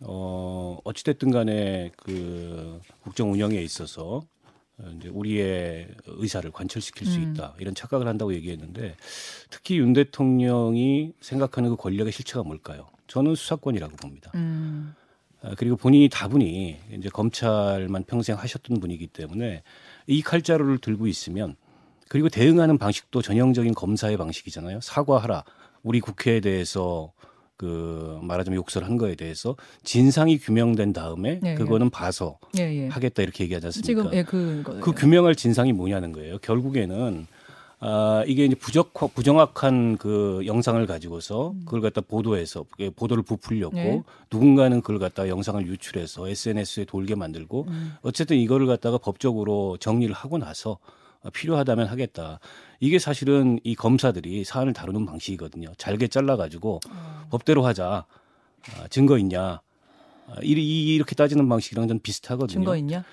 어 0.01 0.79
어찌됐든 0.85 1.31
간에 1.31 1.91
그 1.97 2.81
국정 3.03 3.33
운영에 3.33 3.57
있어서 3.63 4.23
어, 4.79 4.95
이제 4.99 5.09
우리의 5.09 5.89
의사를 6.07 6.51
관철시킬 6.51 7.07
수 7.07 7.19
음. 7.19 7.33
있다 7.33 7.55
이런 7.59 7.75
착각을 7.75 8.07
한다고 8.07 8.35
얘기했는데 8.35 8.97
특히 9.49 9.79
윤 9.79 9.95
대통령이 9.95 11.13
생각하는 11.21 11.71
그 11.71 11.77
권력의 11.77 12.13
실체가 12.13 12.43
뭘까요? 12.43 12.89
저는 13.07 13.35
수사권이라고 13.35 13.97
봅니다. 13.97 14.33
음. 14.35 14.95
아, 15.47 15.55
그리고 15.57 15.77
본인이 15.77 16.09
다분히 16.09 16.77
이제 16.93 17.09
검찰만 17.09 18.05
평생 18.05 18.37
하셨던 18.37 18.81
분이기 18.81 19.07
때문에 19.07 19.63
이 20.09 20.23
칼자루를 20.23 20.79
들고 20.79 21.07
있으면 21.07 21.55
그리고 22.09 22.29
대응하는 22.29 22.79
방식도 22.79 23.23
전형적인 23.23 23.75
검사의 23.75 24.17
방식이잖아요. 24.17 24.81
사과하라. 24.81 25.45
우리 25.83 26.01
국회에 26.01 26.41
대해서 26.41 27.13
그 27.57 28.19
말하자면 28.23 28.57
욕설 28.59 28.85
한 28.85 28.97
거에 28.97 29.15
대해서 29.15 29.57
진상이 29.83 30.39
규명된 30.39 30.93
다음에 30.93 31.39
네, 31.43 31.55
그거는 31.55 31.91
봐서 31.91 32.39
예, 32.59 32.63
예. 32.63 32.89
하겠다 32.89 33.23
이렇게 33.23 33.45
얘기하지 33.45 33.67
않습니까? 33.69 34.03
지금 34.03 34.15
예, 34.15 34.23
그, 34.25 34.63
거- 34.65 34.79
그 34.81 34.93
규명할 34.93 35.35
진상이 35.37 35.73
뭐냐는 35.73 36.13
거예요. 36.13 36.39
결국에는 36.39 37.27
아 37.79 38.25
이게 38.27 38.47
이제 38.47 38.55
부적 38.55 38.95
부정확한 38.95 39.99
그 39.99 40.43
영상을 40.47 40.85
가지고서 40.87 41.55
그걸 41.67 41.83
갖다 41.83 42.01
보도해서 42.01 42.65
예, 42.79 42.89
보도를 42.89 43.23
부풀렸고 43.23 43.77
네. 43.77 44.03
누군가는 44.33 44.81
그걸 44.81 44.99
갖다가 44.99 45.29
영상을 45.29 45.67
유출해서 45.67 46.29
SNS에 46.29 46.87
돌게 46.87 47.15
만들고 47.15 47.67
음. 47.69 47.95
어쨌든 48.01 48.39
이거를 48.39 48.67
갖다가 48.67 48.97
법적으로 48.97 49.77
정리를 49.79 50.15
하고 50.15 50.39
나서 50.39 50.79
필요하다면 51.33 51.87
하겠다. 51.89 52.39
이게 52.81 52.99
사실은 52.99 53.59
이 53.65 53.75
검사들이 53.75 54.45
사안을 54.45 54.73
다루는 54.73 55.07
방식이거든요. 55.07 55.73
잘게 55.77 56.09
잘라 56.09 56.37
가지고 56.37 56.81
어. 56.89 57.27
법대로 57.31 57.65
하자. 57.65 58.07
아, 58.75 58.89
증거 58.89 59.19
있냐? 59.19 59.61
아, 60.29 60.35
이- 60.43 60.95
이렇게 60.95 61.15
따지는 61.15 61.49
방식이랑 61.49 61.87
좀 61.89 61.99
비슷하거든요. 62.01 62.61
증거 62.61 62.77
있냐? 62.77 63.05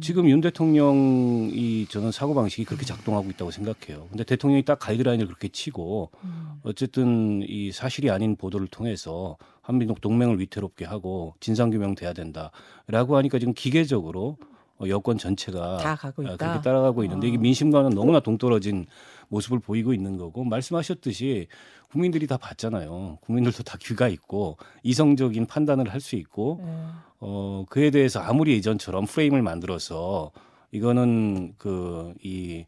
지금 0.00 0.28
윤 0.30 0.40
대통령이 0.40 1.86
저는 1.88 2.12
사고 2.12 2.34
방식이 2.34 2.64
그렇게 2.64 2.84
작동하고 2.86 3.28
있다고 3.30 3.50
생각해요. 3.50 4.06
근데 4.08 4.24
대통령이 4.24 4.64
딱 4.64 4.78
가이드라인을 4.78 5.26
그렇게 5.26 5.48
치고 5.48 6.10
음. 6.24 6.52
어쨌든 6.62 7.42
이 7.46 7.72
사실이 7.72 8.10
아닌 8.10 8.36
보도를 8.36 8.68
통해서 8.68 9.36
한민족 9.60 10.00
동맹을 10.00 10.40
위태롭게 10.40 10.84
하고 10.84 11.34
진상 11.40 11.70
규명 11.70 11.94
돼야 11.94 12.12
된다라고 12.12 13.16
하니까 13.16 13.38
지금 13.38 13.52
기계적으로 13.54 14.38
어, 14.78 14.88
여권 14.88 15.18
전체가 15.18 15.76
다 15.76 15.94
가고 15.94 16.22
아, 16.22 16.32
있다. 16.32 16.36
그렇게 16.36 16.62
따라가고 16.62 17.04
있는데 17.04 17.28
이게 17.28 17.36
어. 17.36 17.40
민심과는 17.40 17.90
너무나 17.90 18.20
동떨어진 18.20 18.86
모습을 19.32 19.58
보이고 19.58 19.92
있는 19.94 20.18
거고 20.18 20.44
말씀하셨듯이 20.44 21.48
국민들이 21.90 22.26
다 22.26 22.36
봤잖아요. 22.36 23.18
국민들도 23.22 23.62
다 23.62 23.78
귀가 23.80 24.08
있고 24.08 24.58
이성적인 24.82 25.46
판단을 25.46 25.88
할 25.92 26.00
수 26.02 26.16
있고 26.16 26.60
예. 26.62 26.66
어, 27.20 27.64
그에 27.70 27.90
대해서 27.90 28.18
아무리 28.20 28.52
예전처럼 28.54 29.06
프레임을 29.06 29.40
만들어서 29.42 30.32
이거는 30.72 31.54
그이뭐 31.58 32.66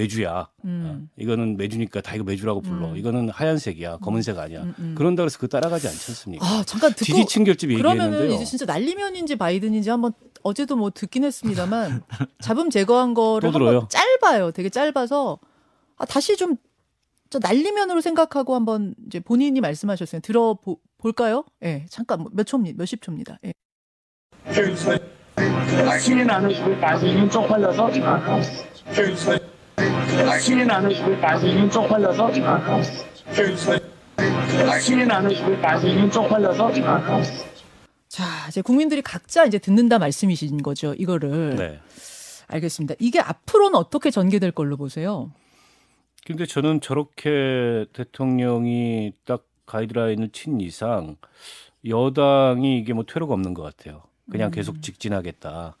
매주야. 0.00 0.48
음. 0.64 0.82
어, 0.86 1.08
이거는 1.16 1.56
매주니까 1.56 2.00
다 2.00 2.14
이거 2.14 2.24
매주라고 2.24 2.62
불러. 2.62 2.90
음. 2.90 2.96
이거는 2.96 3.28
하얀색이야. 3.28 3.98
검은색 3.98 4.38
아니야. 4.38 4.62
음, 4.62 4.74
음. 4.78 4.94
그런다 4.96 5.22
그래서 5.22 5.38
그 5.38 5.48
따라가지 5.48 5.88
않지 5.88 6.10
않습니까? 6.10 6.46
아 6.46 6.62
잠깐 6.64 6.90
듣고 6.92 7.04
지지층 7.04 7.44
결집 7.44 7.68
그러면은 7.68 8.04
얘기했는데요. 8.04 8.36
이제 8.36 8.44
진짜 8.44 8.64
날리면인지 8.64 9.36
바이든인지 9.36 9.90
한번 9.90 10.12
어제도 10.42 10.74
뭐 10.76 10.90
듣긴 10.90 11.24
했습니다만 11.24 12.02
잡음 12.40 12.70
제거한 12.70 13.12
거를? 13.12 13.52
한번 13.52 13.88
짧아요. 13.88 14.52
되게 14.52 14.70
짧아서 14.70 15.38
아, 15.98 16.06
다시 16.06 16.36
좀저 16.36 17.38
날리면으로 17.40 18.00
생각하고 18.00 18.54
한번 18.54 18.94
이제 19.06 19.20
본인이 19.20 19.60
말씀하셨어요. 19.60 20.22
들어 20.22 20.54
보, 20.54 20.78
볼까요? 20.96 21.44
예, 21.62 21.84
잠깐 21.90 22.26
몇 22.32 22.44
초입니다. 22.44 22.78
몇십 22.78 23.02
초입니다. 23.02 23.38
예. 23.44 23.52
승인 26.00 26.30
안 26.30 26.50
해주고 26.50 26.78
바지는 26.80 27.28
쪽팔려서 27.28 27.90
승인 30.40 30.70
안 30.70 30.90
해주고 30.90 31.16
바지는 31.20 31.70
쪽팔려서 31.70 32.32
승인 34.80 35.10
안 35.10 35.30
해주고 35.30 35.56
바지는 35.60 36.10
쪽팔려서 36.10 36.70
자, 38.08 38.24
이제 38.48 38.60
국민들이 38.60 39.02
각자 39.02 39.44
이제 39.44 39.58
듣는다 39.58 39.98
말씀이신 39.98 40.62
거죠. 40.62 40.94
이거를 40.94 41.56
네. 41.56 41.80
알겠습니다. 42.48 42.96
이게 42.98 43.20
앞으로는 43.20 43.76
어떻게 43.76 44.10
전개될 44.10 44.50
걸로 44.50 44.76
보세요? 44.76 45.30
근데 46.26 46.44
저는 46.44 46.80
저렇게 46.80 47.86
대통령이 47.92 49.12
딱 49.24 49.44
가이드라인을 49.66 50.30
친 50.32 50.60
이상 50.60 51.16
여당이 51.86 52.78
이게 52.78 52.92
뭐 52.92 53.04
퇴로가 53.04 53.32
없는 53.32 53.54
것 53.54 53.62
같아요. 53.62 54.02
그냥 54.30 54.50
음. 54.50 54.52
계속 54.52 54.82
직진하겠다. 54.82 55.76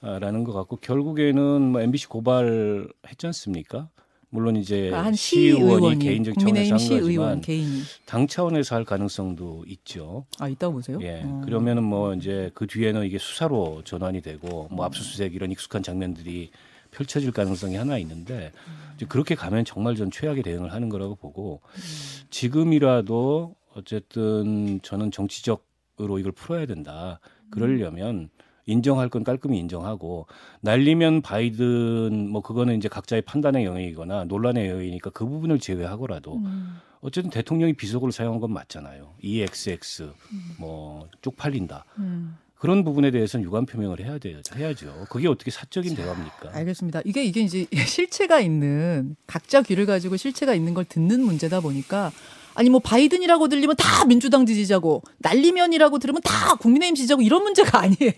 라는 0.00 0.44
것 0.44 0.52
같고 0.52 0.76
결국에는 0.76 1.60
뭐 1.62 1.80
MBC 1.80 2.08
고발했지 2.08 3.26
않습니까? 3.26 3.88
물론 4.30 4.56
이제 4.56 4.76
그러니까 4.76 5.06
한 5.06 5.14
시의원이 5.14 5.98
개인적 5.98 6.38
차원에서 6.38 6.74
한 6.76 7.00
거지만 7.00 7.40
개인이 7.40 7.82
당 8.04 8.26
차원에서 8.26 8.76
할 8.76 8.84
가능성도 8.84 9.64
있죠. 9.68 10.26
아 10.38 10.48
있다고 10.48 10.74
보세요? 10.74 10.98
예. 11.00 11.22
어. 11.24 11.42
그러면은 11.44 11.82
뭐 11.82 12.14
이제 12.14 12.50
그 12.54 12.66
뒤에는 12.66 13.04
이게 13.06 13.18
수사로 13.18 13.82
전환이 13.84 14.20
되고 14.20 14.68
음. 14.70 14.76
뭐 14.76 14.84
압수수색 14.84 15.34
이런 15.34 15.50
익숙한 15.50 15.82
장면들이 15.82 16.50
펼쳐질 16.90 17.32
가능성이 17.32 17.76
하나 17.76 17.96
있는데 17.98 18.52
음. 18.66 18.92
이제 18.96 19.06
그렇게 19.06 19.34
가면 19.34 19.64
정말 19.64 19.96
전 19.96 20.10
최악의 20.10 20.42
대응을 20.42 20.72
하는 20.72 20.90
거라고 20.90 21.14
보고 21.14 21.62
음. 21.74 21.80
지금이라도 22.28 23.56
어쨌든 23.74 24.80
저는 24.82 25.10
정치적으로 25.10 26.18
이걸 26.18 26.32
풀어야 26.32 26.66
된다. 26.66 27.18
그러려면 27.50 28.28
인정할 28.68 29.08
건 29.08 29.24
깔끔히 29.24 29.58
인정하고 29.58 30.26
날리면 30.60 31.22
바이든 31.22 32.28
뭐 32.30 32.42
그거는 32.42 32.76
이제 32.76 32.88
각자의 32.88 33.22
판단의 33.22 33.64
영역이거나 33.64 34.24
논란의 34.24 34.68
영역이니까 34.68 35.10
그 35.10 35.26
부분을 35.26 35.58
제외하고라도 35.58 36.36
음. 36.36 36.76
어쨌든 37.00 37.30
대통령이 37.30 37.72
비속어를 37.72 38.12
사용한 38.12 38.40
건 38.40 38.52
맞잖아요. 38.52 39.14
EXX 39.22 40.12
뭐 40.58 41.08
쪽팔린다. 41.22 41.86
음. 41.98 42.36
그런 42.56 42.84
부분에 42.84 43.10
대해서는 43.10 43.46
유감 43.46 43.66
표명을 43.66 44.00
해야 44.00 44.18
돼요. 44.18 44.40
해야죠. 44.54 45.06
그게 45.08 45.28
어떻게 45.28 45.50
사적인 45.50 45.94
대화입니까? 45.94 46.50
알겠습니다. 46.52 47.02
이게 47.04 47.24
이게 47.24 47.40
이제 47.40 47.66
실체가 47.86 48.40
있는 48.40 49.16
각자 49.26 49.62
귀를 49.62 49.86
가지고 49.86 50.16
실체가 50.16 50.54
있는 50.54 50.74
걸 50.74 50.84
듣는 50.84 51.20
문제다 51.20 51.60
보니까 51.60 52.10
아니 52.58 52.70
뭐 52.70 52.80
바이든이라고 52.80 53.46
들리면 53.46 53.76
다 53.76 54.04
민주당 54.04 54.44
지지자고 54.44 55.04
날리면이라고 55.18 56.00
들으면 56.00 56.20
다 56.22 56.56
국민의힘 56.56 56.96
지지자고 56.96 57.22
이런 57.22 57.44
문제가 57.44 57.78
아니에요. 57.82 58.12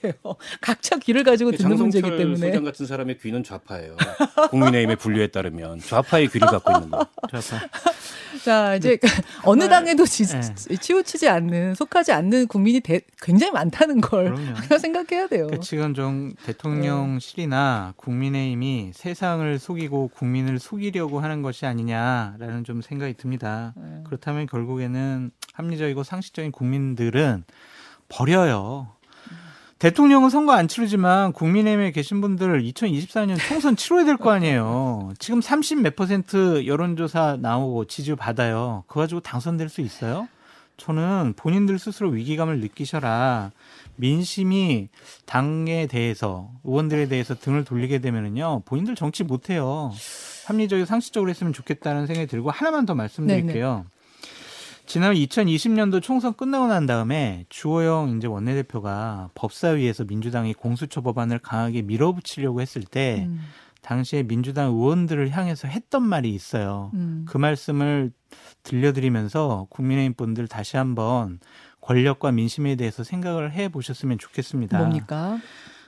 각자 0.62 0.96
귀를 0.96 1.24
가지고 1.24 1.50
듣는 1.52 1.76
문제이기 1.76 2.00
장성철 2.00 2.16
때문에 2.18 2.46
소장 2.46 2.64
같은 2.64 2.86
사람의 2.86 3.18
귀는 3.18 3.44
좌파예요. 3.44 3.98
국민의힘의 4.48 4.96
분류에 4.96 5.26
따르면 5.26 5.80
좌파의 5.80 6.28
귀를 6.28 6.48
갖고 6.48 6.72
있는 6.72 6.90
거. 6.90 7.06
좋았어. 7.30 7.56
자 8.42 8.74
이제 8.76 8.96
어느 9.44 9.68
당에도 9.68 10.06
지, 10.06 10.24
네. 10.26 10.40
치우치지 10.76 11.28
않는 11.28 11.74
속하지 11.74 12.12
않는 12.12 12.46
국민이 12.46 12.80
대- 12.80 13.02
굉장히 13.20 13.52
많다는 13.52 14.00
걸. 14.00 14.32
우리가 14.32 14.78
생각해야 14.78 15.26
돼요. 15.26 15.48
그 15.50 15.60
지금 15.60 15.92
좀 15.92 16.32
대통령실이나 16.46 17.92
국민의힘이 17.96 18.92
세상을 18.94 19.58
속이고 19.58 20.08
국민을 20.14 20.58
속이려고 20.58 21.20
하는 21.20 21.42
것이 21.42 21.66
아니냐라는 21.66 22.64
좀 22.64 22.80
생각이 22.80 23.12
듭니다. 23.14 23.74
네. 23.76 24.02
그렇다 24.06 24.29
면 24.32 24.46
결국에는 24.46 25.30
합리적이고 25.52 26.02
상식적인 26.02 26.52
국민들은 26.52 27.44
버려요. 28.08 28.88
대통령은 29.78 30.28
선거 30.28 30.52
안 30.52 30.68
치르지만 30.68 31.32
국민의힘에 31.32 31.92
계신 31.92 32.20
분들 32.20 32.62
2024년 32.64 33.38
총선 33.48 33.76
치러야 33.76 34.04
될 34.04 34.16
거 34.18 34.30
아니에요. 34.30 35.12
지금 35.18 35.40
30 35.40 35.80
몇 35.80 35.96
퍼센트 35.96 36.66
여론조사 36.66 37.38
나오고 37.40 37.86
지지 37.86 38.14
받아요. 38.14 38.84
그거 38.88 39.00
가지고 39.00 39.20
당선될 39.20 39.70
수 39.70 39.80
있어요? 39.80 40.28
저는 40.76 41.34
본인들 41.36 41.78
스스로 41.78 42.10
위기감을 42.10 42.60
느끼셔라. 42.60 43.52
민심이 43.96 44.88
당에 45.24 45.86
대해서 45.86 46.50
의원들에 46.64 47.08
대해서 47.08 47.34
등을 47.34 47.64
돌리게 47.64 47.98
되면은요 48.00 48.62
본인들 48.66 48.94
정치 48.96 49.24
못해요. 49.24 49.92
합리적이고 50.46 50.84
상식적으로 50.86 51.30
했으면 51.30 51.52
좋겠다는 51.54 52.06
생각이 52.06 52.26
들고 52.26 52.50
하나만 52.50 52.84
더 52.84 52.94
말씀드릴게요. 52.94 53.86
지난 54.90 55.14
2020년도 55.14 56.02
총선 56.02 56.34
끝나고 56.34 56.66
난 56.66 56.84
다음에 56.84 57.44
주호영 57.48 58.16
이제 58.16 58.26
원내대표가 58.26 59.30
법사위에서 59.36 60.02
민주당이 60.02 60.52
공수처 60.54 61.00
법안을 61.00 61.38
강하게 61.38 61.82
밀어붙이려고 61.82 62.60
했을 62.60 62.82
때 62.82 63.26
음, 63.28 63.40
당시에 63.82 64.24
민주당 64.24 64.72
의원들을 64.72 65.30
향해서 65.30 65.68
했던 65.68 66.02
말이 66.02 66.34
있어요. 66.34 66.90
음. 66.94 67.24
그 67.28 67.38
말씀을 67.38 68.10
들려드리면서 68.64 69.68
국민의힘 69.70 70.14
분들 70.14 70.48
다시 70.48 70.76
한번 70.76 71.38
권력과 71.82 72.32
민심에 72.32 72.74
대해서 72.74 73.04
생각을 73.04 73.52
해 73.52 73.68
보셨으면 73.68 74.18
좋겠습니다. 74.18 74.76
뭡니까? 74.76 75.38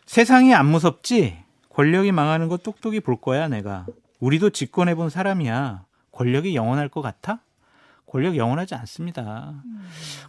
세상이 0.06 0.54
안 0.54 0.66
무섭지? 0.66 1.38
권력이 1.70 2.12
망하는 2.12 2.46
거 2.46 2.56
똑똑히 2.56 3.00
볼 3.00 3.20
거야, 3.20 3.48
내가. 3.48 3.84
우리도 4.20 4.50
집권해 4.50 4.94
본 4.94 5.10
사람이야. 5.10 5.86
권력이 6.12 6.54
영원할 6.54 6.88
것 6.88 7.02
같아? 7.02 7.40
권력 8.12 8.36
영원하지 8.36 8.74
않습니다. 8.74 9.54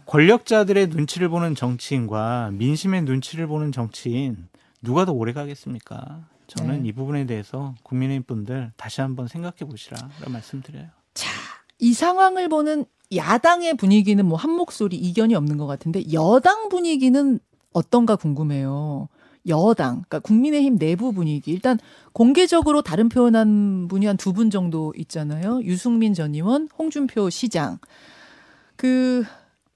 권력자들의 0.06 0.86
눈치를 0.86 1.28
보는 1.28 1.54
정치인과 1.54 2.52
민심의 2.54 3.02
눈치를 3.02 3.46
보는 3.46 3.72
정치인 3.72 4.48
누가 4.80 5.04
더 5.04 5.12
오래 5.12 5.34
가겠습니까? 5.34 6.24
저는 6.46 6.82
네. 6.82 6.88
이 6.88 6.92
부분에 6.92 7.26
대해서 7.26 7.74
국민의힘 7.82 8.22
분들 8.22 8.72
다시 8.78 9.02
한번 9.02 9.28
생각해 9.28 9.68
보시라 9.68 9.98
라고 10.20 10.30
말씀드려요. 10.30 10.86
자, 11.12 11.28
이 11.78 11.92
상황을 11.92 12.48
보는 12.48 12.86
야당의 13.14 13.76
분위기는 13.76 14.24
뭐 14.24 14.38
한 14.38 14.50
목소리 14.50 14.96
이견이 14.96 15.34
없는 15.34 15.58
것 15.58 15.66
같은데 15.66 16.10
여당 16.14 16.70
분위기는 16.70 17.38
어떤가 17.74 18.16
궁금해요. 18.16 19.08
여당, 19.48 19.96
그러니까 20.08 20.20
국민의힘 20.20 20.78
내부 20.78 21.12
분위기. 21.12 21.50
일단 21.52 21.78
공개적으로 22.12 22.80
다른 22.82 23.08
표현한 23.08 23.88
분이 23.88 24.06
한 24.06 24.16
두 24.16 24.32
분 24.32 24.50
정도 24.50 24.92
있잖아요. 24.96 25.60
유승민 25.64 26.14
전 26.14 26.34
의원, 26.34 26.68
홍준표 26.78 27.28
시장. 27.30 27.78
그 28.76 29.24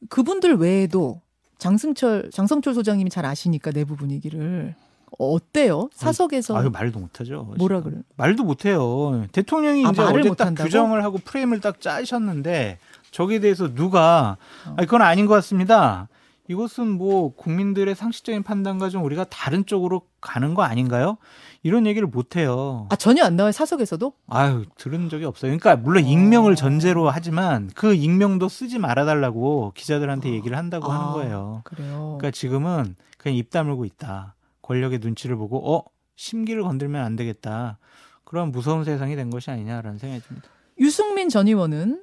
그분들 0.08 0.56
외에도 0.56 1.20
장승철, 1.58 2.30
장성철 2.32 2.74
소장님이 2.74 3.10
잘 3.10 3.26
아시니까 3.26 3.72
내부 3.72 3.96
분위기를 3.96 4.74
어때요? 5.18 5.88
사석에서 5.94 6.56
아유 6.56 6.70
말도 6.70 6.98
못하죠. 7.00 7.52
뭐라. 7.58 7.80
그래? 7.82 7.96
말도 8.16 8.44
못해요. 8.44 9.26
대통령이 9.32 9.84
아, 9.86 9.90
이제 9.90 10.02
어제 10.02 10.30
딱? 10.36 10.54
규정을 10.54 11.02
하고 11.02 11.18
프레임을 11.18 11.60
딱 11.60 11.80
짜셨는데 11.80 12.78
저기에 13.10 13.40
대해서 13.40 13.74
누가 13.74 14.36
어. 14.66 14.74
아니, 14.76 14.86
그건 14.86 15.02
아닌 15.02 15.26
것 15.26 15.34
같습니다. 15.34 16.08
이것은 16.48 16.88
뭐 16.88 17.34
국민들의 17.34 17.94
상식적인 17.94 18.42
판단과 18.42 18.88
좀 18.88 19.04
우리가 19.04 19.24
다른 19.24 19.66
쪽으로 19.66 20.02
가는 20.20 20.54
거 20.54 20.62
아닌가요? 20.62 21.18
이런 21.62 21.86
얘기를 21.86 22.08
못 22.08 22.36
해요. 22.36 22.86
아 22.90 22.96
전혀 22.96 23.22
안 23.22 23.36
나와요 23.36 23.52
사석에서도? 23.52 24.12
아유 24.28 24.64
들은 24.76 25.10
적이 25.10 25.26
없어요. 25.26 25.50
그러니까 25.50 25.76
물론 25.76 26.06
익명을 26.06 26.56
전제로 26.56 27.10
하지만 27.10 27.70
그 27.74 27.94
익명도 27.94 28.48
쓰지 28.48 28.78
말아달라고 28.78 29.72
기자들한테 29.74 30.30
얘기를 30.30 30.56
한다고 30.56 30.90
하는 30.90 31.06
아, 31.06 31.12
거예요. 31.12 31.60
그래요. 31.64 32.16
그러니까 32.18 32.30
지금은 32.30 32.96
그냥 33.18 33.36
입 33.36 33.50
다물고 33.50 33.84
있다. 33.84 34.34
권력의 34.62 35.00
눈치를 35.00 35.36
보고 35.36 35.74
어 35.74 35.84
심기를 36.16 36.62
건들면 36.62 37.04
안 37.04 37.14
되겠다. 37.14 37.78
그런 38.24 38.52
무서운 38.52 38.84
세상이 38.84 39.16
된 39.16 39.28
것이 39.28 39.50
아니냐라는 39.50 39.98
생각이 39.98 40.22
듭니다. 40.22 40.48
유승민 40.80 41.28
전 41.28 41.46
의원은 41.46 42.02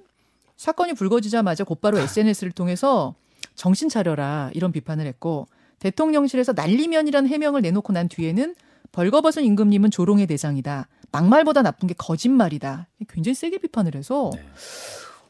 사건이 0.55 0.93
불거지자마자 0.93 1.63
곧바로 1.63 1.97
SNS를 1.99 2.51
통해서 2.51 3.15
정신 3.55 3.89
차려라 3.89 4.51
이런 4.53 4.71
비판을 4.71 5.05
했고 5.05 5.47
대통령실에서 5.79 6.53
난리면이라는 6.53 7.29
해명을 7.29 7.61
내놓고 7.61 7.93
난 7.93 8.07
뒤에는 8.07 8.55
벌거벗은 8.91 9.43
임금님은 9.43 9.91
조롱의 9.91 10.27
대상이다. 10.27 10.87
막말보다 11.11 11.61
나쁜 11.61 11.87
게 11.87 11.93
거짓말이다. 11.97 12.87
굉장히 13.09 13.35
세게 13.35 13.57
비판을 13.59 13.95
해서 13.95 14.31
네. 14.33 14.43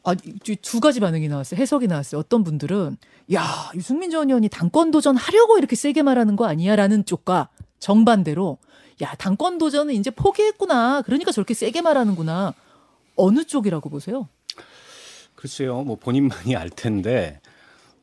아, 0.04 0.14
이- 0.24 0.56
두 0.56 0.78
가지 0.80 1.00
반응이 1.00 1.26
나왔어요. 1.28 1.58
해석이 1.60 1.88
나왔어요. 1.88 2.20
어떤 2.20 2.44
분들은 2.44 2.96
야 3.34 3.70
유승민 3.74 4.10
전 4.10 4.28
의원이 4.28 4.48
당권 4.48 4.92
도전 4.92 5.16
하려고 5.16 5.58
이렇게 5.58 5.74
세게 5.74 6.02
말하는 6.02 6.36
거 6.36 6.46
아니야라는 6.46 7.06
쪽과 7.06 7.48
정반대로 7.80 8.58
야 9.02 9.14
당권 9.18 9.58
도전은 9.58 9.94
이제 9.94 10.10
포기했구나. 10.10 11.02
그러니까 11.02 11.32
저렇게 11.32 11.54
세게 11.54 11.82
말하는구나. 11.82 12.54
어느 13.16 13.44
쪽이라고 13.44 13.88
보세요? 13.90 14.28
글쎄요, 15.34 15.82
뭐 15.82 15.96
본인만이 15.96 16.54
알 16.56 16.70
텐데 16.70 17.40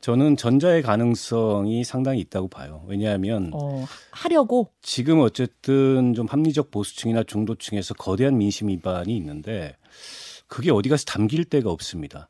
저는 0.04 0.36
전자의 0.36 0.82
가능성이 0.82 1.82
상당히 1.82 2.20
있다고 2.20 2.48
봐요. 2.48 2.84
왜냐하면 2.86 3.50
어, 3.54 3.86
하려고 4.10 4.68
지금 4.82 5.20
어쨌든 5.20 6.12
좀 6.12 6.26
합리적 6.26 6.70
보수층이나 6.70 7.22
중도층에서 7.22 7.94
거대한 7.94 8.36
민심 8.36 8.68
위반이 8.68 9.16
있는데 9.16 9.74
그게 10.46 10.70
어디 10.70 10.90
가서 10.90 11.06
담길 11.06 11.46
데가 11.46 11.70
없습니다. 11.70 12.28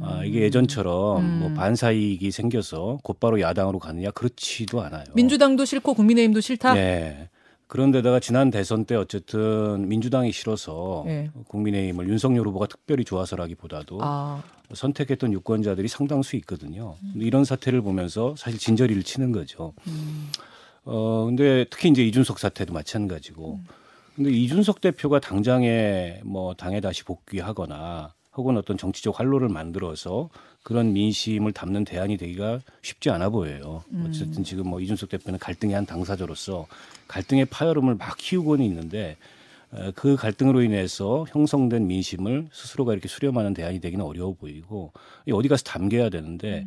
아, 0.00 0.24
이게 0.24 0.40
예전처럼 0.40 1.20
음. 1.20 1.38
뭐 1.38 1.54
반사 1.54 1.92
이익이 1.92 2.32
생겨서 2.32 2.98
곧바로 3.04 3.40
야당으로 3.40 3.78
가느냐 3.78 4.10
그렇지도 4.10 4.82
않아요. 4.82 5.04
민주당도 5.14 5.64
싫고 5.64 5.94
국민의힘도 5.94 6.40
싫다. 6.40 6.74
네. 6.74 7.28
그런데다가 7.66 8.20
지난 8.20 8.50
대선 8.50 8.84
때 8.84 8.94
어쨌든 8.94 9.88
민주당이 9.88 10.32
싫어서 10.32 11.02
네. 11.06 11.30
국민의힘을 11.48 12.08
윤석열 12.08 12.46
후보가 12.46 12.66
특별히 12.66 13.04
좋아서라기보다도 13.04 13.98
아, 14.02 14.42
선택했던 14.72 15.32
유권자들이 15.32 15.88
상당수 15.88 16.36
있거든요. 16.36 16.96
근데 17.12 17.26
이런 17.26 17.44
사태를 17.44 17.82
보면서 17.82 18.34
사실 18.36 18.58
진저리를 18.58 19.02
치는 19.02 19.32
거죠. 19.32 19.72
음. 19.88 20.30
어 20.84 21.24
근데 21.26 21.64
특히 21.68 21.88
이제 21.88 22.04
이준석 22.04 22.38
사태도 22.38 22.72
마찬가지고. 22.72 23.60
근데 24.14 24.30
이준석 24.30 24.80
대표가 24.80 25.20
당장에 25.20 26.20
뭐 26.24 26.54
당에 26.54 26.80
다시 26.80 27.04
복귀하거나 27.04 28.14
혹은 28.36 28.56
어떤 28.56 28.76
정치적 28.76 29.18
활로를 29.18 29.48
만들어서 29.48 30.28
그런 30.62 30.92
민심을 30.92 31.52
담는 31.52 31.84
대안이 31.84 32.16
되기가 32.16 32.60
쉽지 32.82 33.10
않아 33.10 33.30
보여요. 33.30 33.84
어쨌든 34.08 34.42
지금 34.44 34.68
뭐 34.68 34.80
이준석 34.80 35.08
대표는 35.08 35.38
갈등의 35.38 35.74
한 35.74 35.86
당사자로서 35.86 36.66
갈등의 37.08 37.46
파열음을 37.46 37.94
막 37.94 38.16
키우고는 38.18 38.64
있는데 38.64 39.16
에, 39.74 39.92
그 39.94 40.16
갈등으로 40.16 40.62
인해서 40.62 41.24
형성된 41.28 41.86
민심을 41.86 42.48
스스로가 42.52 42.92
이렇게 42.92 43.08
수렴하는 43.08 43.54
대안이 43.54 43.80
되기는 43.80 44.04
어려워 44.04 44.34
보이고 44.34 44.92
이 45.26 45.32
어디 45.32 45.48
가서 45.48 45.64
담겨야 45.64 46.08
되는데 46.08 46.66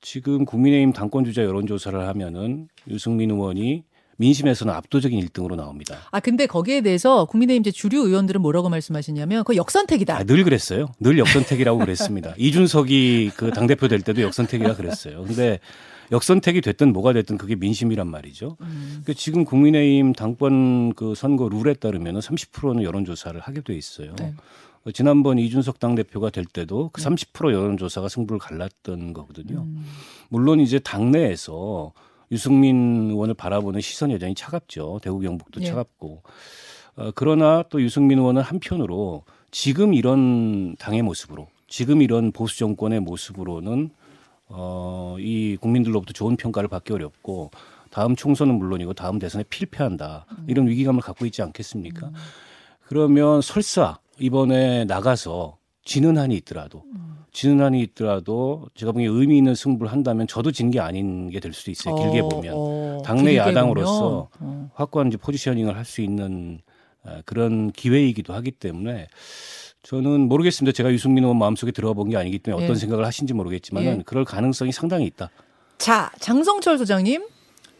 지금 0.00 0.44
국민의힘 0.44 0.92
당권 0.92 1.24
주자 1.24 1.42
여론조사를 1.42 1.98
하면은 2.08 2.68
유승민 2.88 3.30
의원이 3.30 3.84
민심에서는 4.18 4.72
압도적인 4.74 5.18
1등으로 5.26 5.54
나옵니다. 5.56 5.96
아 6.10 6.20
근데 6.20 6.46
거기에 6.46 6.80
대해서 6.82 7.24
국민의힘 7.24 7.62
이제 7.62 7.70
주류 7.70 8.06
의원들은 8.06 8.40
뭐라고 8.42 8.68
말씀하시냐면 8.68 9.44
그 9.44 9.56
역선택이다. 9.56 10.16
아, 10.16 10.24
늘 10.24 10.44
그랬어요. 10.44 10.88
늘 11.00 11.18
역선택이라고 11.18 11.78
그랬습니다. 11.78 12.34
이준석이 12.38 13.32
그 13.36 13.50
당 13.50 13.66
대표 13.66 13.88
될 13.88 14.02
때도 14.02 14.22
역선택이라 14.22 14.76
그랬어요. 14.76 15.24
근데 15.24 15.58
역선택이 16.12 16.60
됐든 16.60 16.92
뭐가 16.92 17.12
됐든 17.12 17.38
그게 17.38 17.54
민심이란 17.56 18.06
말이죠. 18.08 18.56
음. 18.60 19.02
그 19.04 19.14
지금 19.14 19.44
국민의힘 19.44 20.12
당권 20.14 20.92
그 20.94 21.14
선거 21.14 21.48
룰에 21.48 21.74
따르면 21.74 22.18
30%는 22.20 22.82
여론조사를 22.82 23.38
하게 23.40 23.60
돼 23.62 23.74
있어요. 23.76 24.14
네. 24.16 24.32
어, 24.84 24.90
지난번 24.92 25.38
이준석 25.38 25.80
당대표가 25.80 26.30
될 26.30 26.44
때도 26.44 26.90
그 26.92 27.02
30% 27.02 27.52
여론조사가 27.52 28.08
승부를 28.08 28.38
갈랐던 28.38 29.12
거거든요. 29.12 29.60
음. 29.62 29.84
물론 30.30 30.60
이제 30.60 30.78
당내에서 30.78 31.92
유승민 32.30 33.10
의원을 33.10 33.34
바라보는 33.34 33.80
시선 33.80 34.10
여전히 34.10 34.34
차갑죠. 34.34 35.00
대구 35.02 35.20
경북도 35.20 35.60
예. 35.62 35.66
차갑고. 35.66 36.22
어, 36.96 37.10
그러나 37.14 37.62
또 37.70 37.80
유승민 37.82 38.18
의원은 38.18 38.42
한편으로 38.42 39.24
지금 39.50 39.94
이런 39.94 40.76
당의 40.76 41.02
모습으로 41.02 41.48
지금 41.68 42.02
이런 42.02 42.32
보수 42.32 42.58
정권의 42.58 43.00
모습으로는 43.00 43.90
어, 44.48 45.16
이 45.18 45.56
국민들로부터 45.60 46.12
좋은 46.12 46.36
평가를 46.36 46.68
받기 46.68 46.92
어렵고 46.92 47.50
다음 47.90 48.16
총선은 48.16 48.54
물론이고 48.54 48.94
다음 48.94 49.18
대선에 49.18 49.44
필패한다. 49.48 50.26
이런 50.46 50.66
위기감을 50.68 51.00
갖고 51.00 51.26
있지 51.26 51.42
않겠습니까? 51.42 52.10
그러면 52.86 53.40
설사 53.42 53.98
이번에 54.18 54.84
나가서 54.84 55.57
지는 55.88 56.18
한이 56.18 56.34
있더라도 56.36 56.82
지는 57.32 57.64
한이 57.64 57.80
있더라도 57.82 58.66
제가 58.74 58.92
보기에 58.92 59.08
의미 59.08 59.38
있는 59.38 59.54
승부를 59.54 59.90
한다면 59.90 60.26
저도 60.26 60.52
진 60.52 60.70
게 60.70 60.80
아닌 60.80 61.30
게 61.30 61.40
될 61.40 61.54
수도 61.54 61.70
있어요. 61.70 61.94
길게 61.94 62.20
어, 62.20 62.28
보면. 62.28 62.54
어, 62.54 63.02
당내 63.04 63.22
길게 63.32 63.38
야당으로서 63.38 64.28
보면. 64.38 64.54
어. 64.58 64.70
확고한 64.74 65.08
이제 65.08 65.16
포지셔닝을 65.16 65.74
할 65.76 65.84
수 65.86 66.02
있는 66.02 66.60
아, 67.04 67.22
그런 67.24 67.70
기회이기도 67.72 68.34
하기 68.34 68.50
때문에 68.50 69.06
저는 69.82 70.28
모르겠습니다. 70.28 70.74
제가 70.76 70.92
유승민 70.92 71.24
의원 71.24 71.38
마음속에 71.38 71.70
들어가 71.72 71.94
본게 71.94 72.16
아니기 72.18 72.38
때문에 72.40 72.64
어떤 72.64 72.76
예. 72.76 72.80
생각을 72.80 73.06
하신지 73.06 73.32
모르겠지만 73.32 73.84
예. 73.84 73.92
은 73.92 74.02
그럴 74.04 74.24
가능성이 74.26 74.72
상당히 74.72 75.06
있다. 75.06 75.30
자 75.78 76.10
장성철 76.18 76.76
소장님 76.76 77.24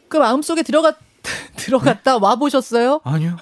그 0.08 0.16
마음속에 0.16 0.62
들어갔 0.62 0.96
들어갔다 1.72 2.16
와 2.16 2.36
보셨어요? 2.36 3.00
아니요. 3.04 3.36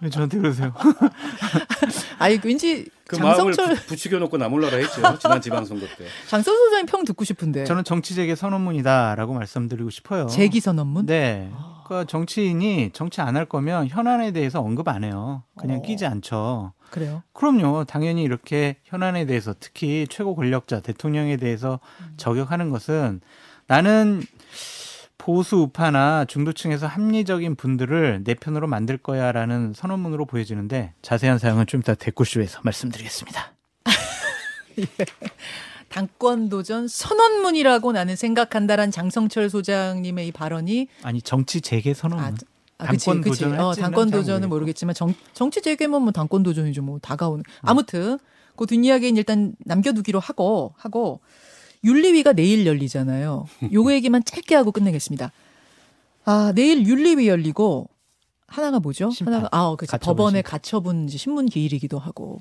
왜 0.00 0.10
저한테 0.10 0.38
그러세요? 0.38 0.74
아이 2.18 2.38
왠지 2.44 2.86
그 3.06 3.16
장성철 3.16 3.66
마음을 3.66 3.80
부, 3.86 3.96
추겨 3.96 4.18
놓고 4.18 4.36
나몰라라 4.36 4.76
했죠. 4.76 5.02
지난 5.18 5.40
지방선거 5.40 5.86
때. 5.86 6.04
장성철 6.28 6.54
소장님 6.56 6.86
평 6.86 7.04
듣고 7.04 7.24
싶은데 7.24 7.64
저는 7.64 7.84
정치 7.84 8.14
재개 8.14 8.34
선언문이다라고 8.34 9.34
말씀드리고 9.34 9.90
싶어요. 9.90 10.26
재기 10.26 10.60
선언문? 10.60 11.06
네. 11.06 11.50
그러니까 11.86 12.08
정치인이 12.08 12.90
정치 12.92 13.20
안 13.20 13.36
할 13.36 13.44
거면 13.46 13.86
현안에 13.88 14.32
대해서 14.32 14.60
언급 14.60 14.88
안 14.88 15.02
해요. 15.04 15.44
그냥 15.56 15.78
어. 15.78 15.82
끼지 15.82 16.04
않죠. 16.06 16.72
그래요. 16.90 17.22
그럼요. 17.32 17.84
당연히 17.84 18.22
이렇게 18.24 18.76
현안에 18.84 19.24
대해서 19.26 19.54
특히 19.58 20.06
최고 20.10 20.34
권력자 20.34 20.80
대통령에 20.80 21.36
대해서 21.36 21.78
저격하는 22.16 22.70
것은 22.70 23.20
나는 23.68 24.22
보수 25.20 25.58
우파나 25.58 26.24
중도층에서 26.24 26.86
합리적인 26.86 27.56
분들을 27.56 28.22
내 28.24 28.34
편으로 28.34 28.66
만들 28.66 28.96
거야라는 28.96 29.74
선언문으로 29.74 30.24
보여지는데 30.24 30.94
자세한 31.02 31.38
사항은 31.38 31.66
좀 31.66 31.80
이따 31.80 31.94
댓글쇼에서 31.94 32.60
말씀드리겠습니다. 32.64 33.52
당권 35.90 36.48
도전 36.48 36.88
선언문이라고 36.88 37.92
나는 37.92 38.16
생각한다란 38.16 38.90
장성철 38.90 39.50
소장님의 39.50 40.28
이 40.28 40.32
발언이 40.32 40.88
아니 41.02 41.20
정치 41.20 41.60
재개 41.60 41.92
선언문. 41.92 42.24
아, 42.24 42.32
아 42.78 42.86
당권 42.86 43.20
그치. 43.20 43.40
도전을 43.40 43.60
어, 43.60 43.74
당권 43.74 44.10
잘 44.10 44.20
도전은. 44.20 44.48
모르겠지만 44.48 44.94
정, 44.94 45.12
정치 45.34 45.60
재개면 45.60 46.00
뭐 46.00 46.12
당권 46.12 46.42
도전이죠. 46.42 46.80
뭐 46.80 46.98
다가오는. 46.98 47.44
음. 47.46 47.68
아무튼 47.68 48.18
그 48.56 48.64
뒷이야기는 48.64 49.18
일단 49.18 49.54
남겨두기로 49.66 50.18
하고 50.18 50.72
하고 50.78 51.20
윤리위가 51.84 52.32
내일 52.34 52.66
열리잖아요. 52.66 53.46
요거 53.72 53.92
얘기만 53.94 54.24
짧게 54.24 54.54
하고 54.54 54.72
끝내겠습니다. 54.72 55.32
아 56.24 56.52
내일 56.54 56.86
윤리위 56.86 57.28
열리고 57.28 57.88
하나가 58.46 58.80
뭐죠? 58.80 59.10
심판. 59.10 59.34
하나가 59.34 59.48
아 59.56 59.74
법원에 59.98 60.38
심판. 60.38 60.50
가처분 60.50 61.08
신문 61.08 61.46
기일이기도 61.46 61.98
하고 61.98 62.40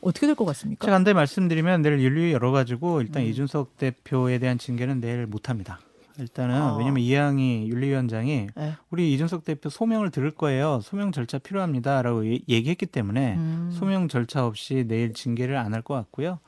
어떻게 0.00 0.26
될 0.26 0.34
것 0.36 0.44
같습니까? 0.46 0.86
제가 0.86 0.94
한데 0.94 1.12
말씀드리면 1.12 1.82
내일 1.82 2.00
윤리 2.00 2.32
열어가지고 2.32 3.02
일단 3.02 3.22
음. 3.22 3.28
이준석 3.28 3.76
대표에 3.76 4.38
대한 4.38 4.58
징계는 4.58 5.00
내일 5.00 5.26
못합니다. 5.26 5.80
일단은 6.20 6.54
아. 6.54 6.76
왜냐면 6.76 7.02
이양희 7.02 7.68
윤리위원장이 7.68 8.46
네. 8.54 8.72
우리 8.90 9.12
이준석 9.14 9.44
대표 9.44 9.68
소명을 9.70 10.10
들을 10.10 10.30
거예요. 10.30 10.80
소명 10.82 11.12
절차 11.12 11.38
필요합니다라고 11.38 12.26
예- 12.26 12.40
얘기했기 12.48 12.86
때문에 12.86 13.34
음. 13.36 13.70
소명 13.72 14.08
절차 14.08 14.46
없이 14.46 14.84
내일 14.86 15.12
징계를 15.14 15.56
안 15.56 15.74
할 15.74 15.82
것 15.82 15.94
같고요. 15.94 16.40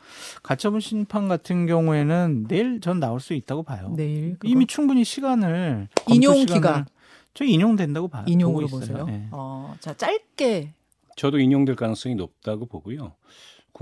가처분 0.42 0.80
심판 0.80 1.28
같은 1.28 1.66
경우에는 1.66 2.46
내일 2.48 2.80
전 2.80 3.00
나올 3.00 3.18
수 3.20 3.34
있다고 3.34 3.62
봐요. 3.62 3.92
내일 3.96 4.32
그거? 4.38 4.48
이미 4.48 4.66
충분히 4.66 5.04
시간을 5.04 5.88
인용 6.08 6.44
기간. 6.44 6.86
저 7.34 7.44
인용된다고 7.44 8.08
봐요. 8.08 8.24
인용으로. 8.26 8.66
보세요. 8.66 9.06
예. 9.08 9.26
어, 9.30 9.74
자 9.80 9.94
짧게 9.94 10.72
저도 11.16 11.38
인용될 11.38 11.76
가능성이 11.76 12.14
높다고 12.14 12.66
보고요. 12.66 13.12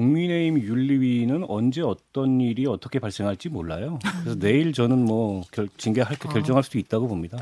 국민의힘 0.01 0.63
윤리위는 0.63 1.45
언제 1.47 1.83
어떤 1.83 2.41
일이 2.41 2.67
어떻게 2.67 2.99
발생할지 2.99 3.51
몰라요. 3.51 3.99
그래서 4.23 4.39
내일 4.39 4.73
저는 4.73 5.05
뭐 5.05 5.43
결, 5.53 5.69
징계할 5.77 6.17
게 6.17 6.27
아. 6.29 6.33
결정할 6.33 6.63
수도 6.63 6.79
있다고 6.79 7.07
봅니다. 7.07 7.37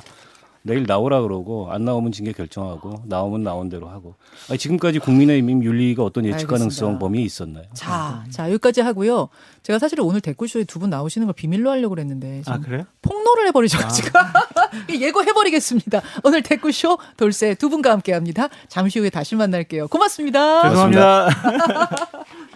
내일 0.63 0.83
나오라 0.83 1.23
그러고 1.23 1.71
안 1.71 1.85
나오면 1.85 2.11
징계 2.11 2.33
결정하고 2.33 3.03
나오면 3.07 3.45
나온 3.45 3.69
대로 3.69 3.89
하고. 3.89 4.17
아니, 4.51 4.59
지금까지 4.59 4.99
국민의힘 4.99 5.63
윤리위가 5.63 6.03
어떤 6.03 6.25
예측 6.25 6.35
알겠습니다. 6.51 6.59
가능성 6.59 6.99
범위 6.99 7.23
있었나요? 7.23 7.65
자, 7.75 8.25
자 8.29 8.49
여기까지 8.51 8.81
하고요. 8.81 9.29
제가 9.63 9.79
사실은 9.79 10.03
오늘 10.05 10.21
댓글쇼에 10.21 10.65
두 10.65 10.81
분 10.81 10.91
나오시는 10.91 11.27
걸 11.29 11.35
비밀로 11.35 11.71
하려고 11.71 11.91
그랬는데 11.95 12.43
아 12.47 12.59
그래요? 12.59 12.85
폭로를 13.03 13.47
해버리셔가지고 13.49 14.11
예고해버리겠습니다. 15.01 16.03
오늘 16.25 16.43
댓글쇼 16.43 16.99
돌쇠 17.17 17.55
두 17.55 17.69
분과 17.71 17.93
함께합니다. 17.93 18.49
잠시 18.69 18.99
후에 18.99 19.11
다시 19.11 19.37
만날게요. 19.37 19.87
고맙습니다. 19.89 20.69
죄송합니다. 20.71 21.29